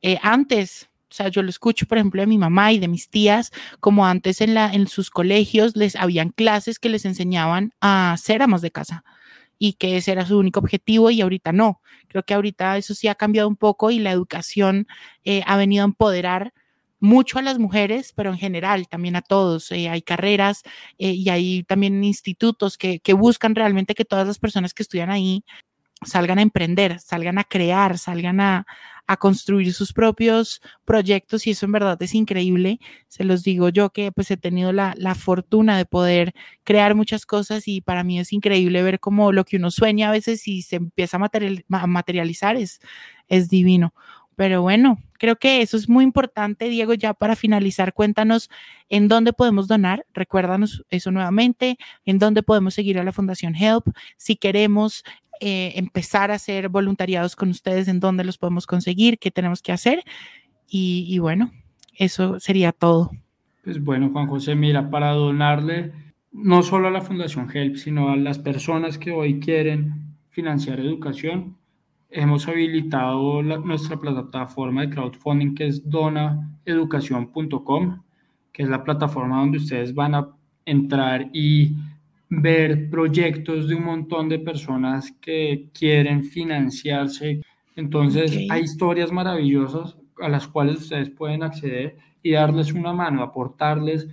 eh, 0.03 0.19
antes, 0.21 0.89
o 1.09 1.13
sea, 1.13 1.27
yo 1.29 1.41
lo 1.41 1.49
escucho, 1.49 1.87
por 1.87 1.97
ejemplo, 1.97 2.21
de 2.21 2.27
mi 2.27 2.37
mamá 2.37 2.71
y 2.71 2.77
de 2.77 2.87
mis 2.87 3.09
tías, 3.09 3.51
como 3.79 4.05
antes 4.05 4.39
en, 4.39 4.53
la, 4.53 4.71
en 4.71 4.87
sus 4.87 5.09
colegios 5.09 5.75
les 5.75 5.95
habían 5.95 6.29
clases 6.29 6.77
que 6.77 6.89
les 6.89 7.05
enseñaban 7.05 7.73
a 7.81 8.15
ser 8.19 8.43
amas 8.43 8.61
de 8.61 8.69
casa 8.69 9.03
y 9.59 9.73
que 9.73 9.97
ese 9.97 10.11
era 10.11 10.25
su 10.25 10.37
único 10.37 10.59
objetivo 10.59 11.09
y 11.11 11.21
ahorita 11.21 11.51
no. 11.51 11.81
Creo 12.07 12.23
que 12.23 12.33
ahorita 12.33 12.77
eso 12.77 12.93
sí 12.93 13.07
ha 13.07 13.15
cambiado 13.15 13.47
un 13.47 13.55
poco 13.55 13.91
y 13.91 13.99
la 13.99 14.11
educación 14.11 14.87
eh, 15.23 15.43
ha 15.45 15.57
venido 15.57 15.83
a 15.83 15.85
empoderar 15.85 16.53
mucho 16.99 17.37
a 17.37 17.41
las 17.41 17.59
mujeres, 17.59 18.11
pero 18.15 18.31
en 18.31 18.37
general 18.37 18.87
también 18.87 19.15
a 19.15 19.21
todos. 19.21 19.71
Eh, 19.71 19.89
hay 19.89 20.01
carreras 20.01 20.63
eh, 20.97 21.11
y 21.11 21.29
hay 21.29 21.63
también 21.63 22.03
institutos 22.03 22.77
que, 22.77 22.99
que 22.99 23.13
buscan 23.13 23.55
realmente 23.55 23.95
que 23.95 24.05
todas 24.05 24.27
las 24.27 24.39
personas 24.39 24.73
que 24.73 24.83
estudian 24.83 25.09
ahí 25.09 25.43
salgan 26.05 26.39
a 26.39 26.43
emprender, 26.43 26.99
salgan 26.99 27.37
a 27.39 27.43
crear, 27.43 27.97
salgan 27.97 28.39
a, 28.39 28.65
construir 29.15 29.73
sus 29.73 29.93
propios 29.93 30.61
proyectos 30.83 31.47
y 31.47 31.51
eso 31.51 31.65
en 31.65 31.71
verdad 31.71 32.01
es 32.01 32.13
increíble. 32.13 32.79
Se 33.07 33.23
los 33.23 33.43
digo 33.43 33.69
yo 33.69 33.91
que 33.91 34.11
pues 34.11 34.29
he 34.31 34.35
tenido 34.37 34.73
la, 34.73 34.95
fortuna 35.15 35.77
de 35.77 35.85
poder 35.85 36.33
crear 36.65 36.93
muchas 36.93 37.25
cosas 37.25 37.69
y 37.69 37.79
para 37.79 38.03
mí 38.03 38.19
es 38.19 38.33
increíble 38.33 38.83
ver 38.83 38.99
cómo 38.99 39.31
lo 39.31 39.45
que 39.45 39.55
uno 39.55 39.71
sueña 39.71 40.09
a 40.09 40.11
veces 40.11 40.45
y 40.49 40.61
se 40.61 40.75
empieza 40.75 41.17
a, 41.17 41.87
materializar 41.87 42.57
es, 42.57 42.81
es 43.29 43.49
divino. 43.49 43.93
Pero 44.37 44.61
bueno, 44.61 44.99
creo 45.17 45.37
que 45.37 45.63
eso 45.63 45.77
es 45.77 45.89
muy 45.89 46.03
importante, 46.03 46.69
Diego. 46.69 46.93
Ya 46.93 47.15
para 47.15 47.35
finalizar, 47.35 47.91
cuéntanos 47.91 48.51
en 48.87 49.07
dónde 49.07 49.33
podemos 49.33 49.67
donar. 49.67 50.05
Recuérdanos 50.13 50.85
eso 50.91 51.09
nuevamente, 51.09 51.77
en 52.05 52.19
dónde 52.19 52.43
podemos 52.43 52.75
seguir 52.75 52.99
a 52.99 53.03
la 53.03 53.11
Fundación 53.11 53.55
Help. 53.55 53.87
Si 54.15 54.35
queremos 54.35 55.03
eh, 55.39 55.73
empezar 55.75 56.31
a 56.31 56.35
hacer 56.35 56.69
voluntariados 56.69 57.35
con 57.35 57.49
ustedes, 57.49 57.87
en 57.87 57.99
dónde 57.99 58.23
los 58.23 58.37
podemos 58.37 58.65
conseguir, 58.65 59.19
qué 59.19 59.31
tenemos 59.31 59.61
que 59.61 59.71
hacer. 59.71 60.03
Y, 60.69 61.17
bueno, 61.19 61.51
eso 61.93 62.39
sería 62.39 62.71
todo. 62.71 63.11
Pues 63.63 63.83
bueno, 63.83 64.09
Juan 64.11 64.27
José, 64.27 64.55
mira, 64.55 64.89
para 64.89 65.11
donarle 65.11 65.93
no 66.31 66.63
solo 66.63 66.89
a 66.89 66.91
la 66.91 67.01
Fundación 67.01 67.49
HELP, 67.51 67.77
sino 67.77 68.09
a 68.09 68.17
las 68.17 68.39
personas 68.39 68.97
que 68.97 69.11
hoy 69.11 69.39
quieren 69.39 70.15
financiar 70.29 70.79
educación, 70.79 71.57
hemos 72.09 72.47
habilitado 72.47 73.41
nuestra 73.41 73.97
plataforma 73.97 74.81
de 74.81 74.89
crowdfunding 74.89 75.55
que 75.55 75.67
es 75.67 75.89
donaeducación.com, 75.89 78.01
que 78.51 78.63
es 78.63 78.69
la 78.69 78.83
plataforma 78.83 79.39
donde 79.39 79.57
ustedes 79.57 79.93
van 79.93 80.15
a 80.15 80.27
entrar 80.65 81.29
y 81.33 81.75
ver 82.29 82.89
proyectos 82.89 83.67
de 83.67 83.75
un 83.75 83.85
montón 83.85 84.29
de 84.29 84.39
personas 84.39 85.11
que 85.21 85.69
quieren 85.73 86.23
financiarse 86.23 87.41
Entonces, 87.75 88.47
hay 88.49 88.63
historias 88.63 89.11
maravillosas 89.11 89.95
a 90.19 90.29
las 90.29 90.47
cuales 90.47 90.77
ustedes 90.77 91.09
pueden 91.11 91.43
acceder 91.43 91.95
y 92.23 92.31
darles 92.31 92.73
una 92.73 92.91
mano, 92.91 93.21
aportarles 93.21 94.07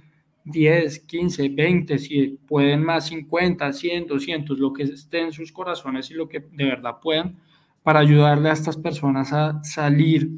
10, 0.45 1.01
15, 1.01 1.49
20, 1.49 1.99
si 1.99 2.39
pueden 2.47 2.85
más 2.85 3.07
50, 3.07 3.73
100, 3.73 4.07
200, 4.07 4.59
lo 4.59 4.73
que 4.73 4.83
esté 4.83 5.21
en 5.21 5.33
sus 5.33 5.51
corazones 5.51 6.11
y 6.11 6.15
lo 6.15 6.29
que 6.29 6.41
de 6.41 6.65
verdad 6.65 6.99
puedan, 7.03 7.37
para 7.83 8.01
ayudarle 8.01 8.51
a 8.51 8.53
estas 8.53 8.77
personas 8.77 9.33
a 9.33 9.63
salir 9.65 10.31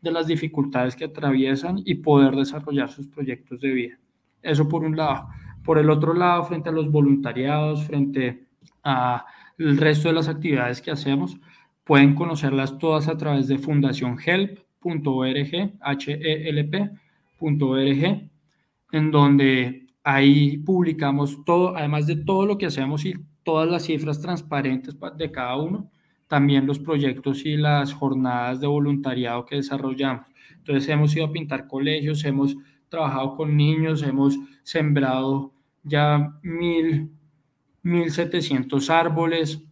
de 0.00 0.12
las 0.12 0.26
dificultades 0.26 0.94
que 0.94 1.04
atraviesan 1.04 1.82
y 1.84 1.96
poder 1.96 2.36
desarrollar 2.36 2.88
sus 2.88 3.08
proyectos 3.08 3.60
de 3.60 3.70
vida. 3.70 3.98
Eso 4.42 4.68
por 4.68 4.84
un 4.84 4.96
lado. 4.96 5.28
Por 5.68 5.76
el 5.76 5.90
otro 5.90 6.14
lado, 6.14 6.44
frente 6.44 6.70
a 6.70 6.72
los 6.72 6.90
voluntariados, 6.90 7.84
frente 7.84 8.46
al 8.82 9.76
resto 9.76 10.08
de 10.08 10.14
las 10.14 10.26
actividades 10.26 10.80
que 10.80 10.90
hacemos, 10.90 11.38
pueden 11.84 12.14
conocerlas 12.14 12.78
todas 12.78 13.06
a 13.06 13.18
través 13.18 13.48
de 13.48 13.58
fundacionhelp.org, 13.58 15.72
H-E-L-P.org, 15.78 17.00
en 18.92 19.10
donde 19.10 19.86
ahí 20.02 20.56
publicamos 20.56 21.44
todo, 21.44 21.76
además 21.76 22.06
de 22.06 22.16
todo 22.16 22.46
lo 22.46 22.56
que 22.56 22.64
hacemos 22.64 23.04
y 23.04 23.16
todas 23.42 23.68
las 23.68 23.84
cifras 23.84 24.22
transparentes 24.22 24.96
de 25.18 25.30
cada 25.30 25.58
uno, 25.58 25.90
también 26.28 26.66
los 26.66 26.78
proyectos 26.78 27.44
y 27.44 27.58
las 27.58 27.92
jornadas 27.92 28.62
de 28.62 28.68
voluntariado 28.68 29.44
que 29.44 29.56
desarrollamos. 29.56 30.28
Entonces 30.56 30.88
hemos 30.88 31.14
ido 31.14 31.26
a 31.26 31.32
pintar 31.32 31.66
colegios, 31.66 32.24
hemos 32.24 32.56
trabajado 32.88 33.36
con 33.36 33.54
niños, 33.54 34.02
hemos 34.02 34.38
sembrado 34.62 35.57
ya 35.88 36.38
mil, 36.42 37.10
mil 37.82 38.10
setecientos 38.10 38.90
árboles 38.90 39.62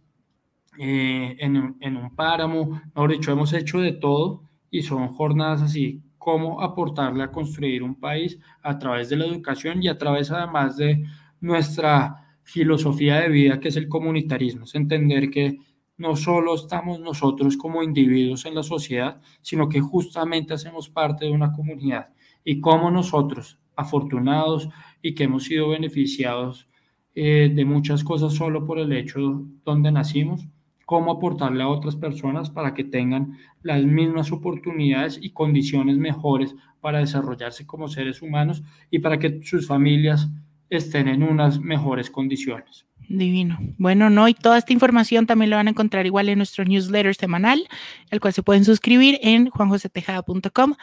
eh, 0.77 1.35
en, 1.39 1.75
en, 1.79 1.97
un 1.97 2.15
páramo, 2.15 2.81
mejor 2.93 3.11
dicho, 3.11 3.31
hemos 3.31 3.53
hecho 3.53 3.79
de 3.79 3.93
todo 3.93 4.43
y 4.69 4.83
son 4.83 5.07
jornadas 5.09 5.61
así 5.61 6.03
cómo 6.17 6.61
aportarle 6.61 7.23
a 7.23 7.31
construir 7.31 7.83
un 7.83 7.95
país 7.95 8.37
a 8.61 8.77
través 8.77 9.09
de 9.09 9.15
la 9.15 9.25
educación 9.25 9.81
y 9.81 9.87
a 9.87 9.97
través 9.97 10.29
además 10.29 10.77
de 10.77 11.05
nuestra 11.39 12.39
filosofía 12.43 13.21
de 13.21 13.29
vida 13.29 13.59
que 13.59 13.69
es 13.69 13.77
el 13.77 13.87
comunitarismo, 13.87 14.65
es 14.65 14.75
entender 14.75 15.29
que 15.29 15.57
no 15.97 16.15
solo 16.15 16.55
estamos 16.55 16.99
nosotros 16.99 17.57
como 17.57 17.81
individuos 17.81 18.45
en 18.45 18.55
la 18.55 18.63
sociedad, 18.63 19.19
sino 19.41 19.67
que 19.67 19.81
justamente 19.81 20.53
hacemos 20.53 20.89
parte 20.89 21.25
de 21.25 21.31
una 21.31 21.51
comunidad. 21.51 22.09
Y 22.43 22.61
como 22.61 22.91
nosotros, 22.91 23.59
afortunados 23.77 24.69
y 25.01 25.15
que 25.15 25.23
hemos 25.23 25.45
sido 25.45 25.69
beneficiados 25.69 26.67
eh, 27.15 27.51
de 27.53 27.65
muchas 27.65 28.03
cosas 28.03 28.33
solo 28.33 28.65
por 28.65 28.79
el 28.79 28.91
hecho 28.91 29.45
donde 29.63 29.91
nacimos, 29.91 30.45
cómo 30.85 31.11
aportarle 31.11 31.63
a 31.63 31.67
otras 31.67 31.95
personas 31.95 32.49
para 32.49 32.73
que 32.73 32.83
tengan 32.83 33.37
las 33.61 33.83
mismas 33.83 34.31
oportunidades 34.31 35.19
y 35.21 35.31
condiciones 35.31 35.97
mejores 35.97 36.55
para 36.79 36.99
desarrollarse 36.99 37.65
como 37.65 37.87
seres 37.87 38.21
humanos 38.21 38.63
y 38.91 38.99
para 38.99 39.19
que 39.19 39.41
sus 39.43 39.67
familias 39.67 40.29
estén 40.69 41.07
en 41.07 41.23
unas 41.23 41.59
mejores 41.59 42.09
condiciones. 42.09 42.85
Divino. 43.09 43.57
Bueno, 43.77 44.09
no, 44.09 44.27
y 44.27 44.33
toda 44.33 44.57
esta 44.57 44.73
información 44.73 45.25
también 45.25 45.49
la 45.49 45.57
van 45.57 45.67
a 45.67 45.71
encontrar 45.71 46.05
igual 46.05 46.29
en 46.29 46.37
nuestro 46.37 46.65
newsletter 46.65 47.15
semanal, 47.15 47.67
el 48.11 48.19
cual 48.19 48.33
se 48.33 48.43
pueden 48.43 48.65
suscribir 48.65 49.17
en 49.21 49.49
juanjosetejada.com, 49.49 50.75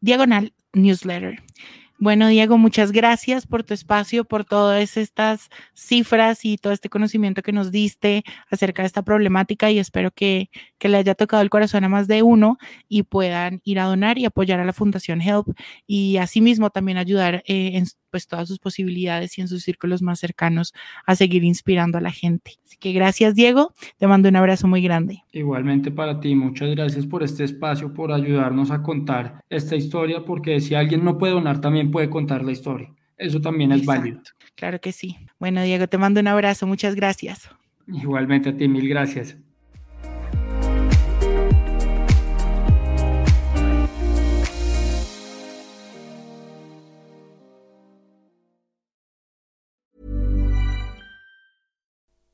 diagonal 0.00 0.52
newsletter. 0.72 1.42
Bueno, 2.02 2.26
Diego, 2.26 2.58
muchas 2.58 2.90
gracias 2.90 3.46
por 3.46 3.62
tu 3.62 3.74
espacio, 3.74 4.24
por 4.24 4.44
todas 4.44 4.96
estas 4.96 5.48
cifras 5.72 6.44
y 6.44 6.56
todo 6.58 6.72
este 6.72 6.88
conocimiento 6.88 7.42
que 7.42 7.52
nos 7.52 7.70
diste 7.70 8.24
acerca 8.50 8.82
de 8.82 8.88
esta 8.88 9.02
problemática 9.02 9.70
y 9.70 9.78
espero 9.78 10.10
que, 10.10 10.50
le 10.88 10.98
haya 10.98 11.14
tocado 11.14 11.42
el 11.42 11.50
corazón 11.50 11.84
a 11.84 11.88
más 11.88 12.08
de 12.08 12.22
uno 12.22 12.58
y 12.88 13.02
puedan 13.04 13.60
ir 13.64 13.78
a 13.78 13.84
donar 13.84 14.18
y 14.18 14.24
apoyar 14.24 14.60
a 14.60 14.64
la 14.64 14.72
Fundación 14.72 15.20
Help 15.20 15.46
y 15.86 16.16
asimismo 16.16 16.70
también 16.70 16.98
ayudar 16.98 17.42
eh, 17.46 17.72
en 17.74 17.86
pues, 18.10 18.26
todas 18.26 18.48
sus 18.48 18.58
posibilidades 18.58 19.38
y 19.38 19.40
en 19.40 19.48
sus 19.48 19.62
círculos 19.62 20.02
más 20.02 20.20
cercanos 20.20 20.72
a 21.06 21.14
seguir 21.14 21.44
inspirando 21.44 21.98
a 21.98 22.00
la 22.00 22.10
gente. 22.10 22.52
Así 22.64 22.76
que 22.78 22.92
gracias, 22.92 23.34
Diego. 23.34 23.74
Te 23.98 24.06
mando 24.06 24.28
un 24.28 24.36
abrazo 24.36 24.68
muy 24.68 24.82
grande. 24.82 25.22
Igualmente 25.32 25.90
para 25.90 26.20
ti, 26.20 26.34
muchas 26.34 26.70
gracias 26.70 27.06
por 27.06 27.22
este 27.22 27.44
espacio, 27.44 27.92
por 27.92 28.12
ayudarnos 28.12 28.70
a 28.70 28.82
contar 28.82 29.42
esta 29.50 29.76
historia, 29.76 30.24
porque 30.24 30.60
si 30.60 30.74
alguien 30.74 31.04
no 31.04 31.18
puede 31.18 31.32
donar, 31.32 31.60
también 31.60 31.90
puede 31.90 32.10
contar 32.10 32.44
la 32.44 32.52
historia. 32.52 32.92
Eso 33.16 33.40
también 33.40 33.72
es 33.72 33.84
válido. 33.84 34.20
Claro 34.56 34.80
que 34.80 34.92
sí. 34.92 35.16
Bueno, 35.38 35.62
Diego, 35.62 35.86
te 35.86 35.98
mando 35.98 36.20
un 36.20 36.28
abrazo. 36.28 36.66
Muchas 36.66 36.94
gracias. 36.94 37.48
Igualmente 37.86 38.50
a 38.50 38.56
ti, 38.56 38.68
mil 38.68 38.88
gracias. 38.88 39.36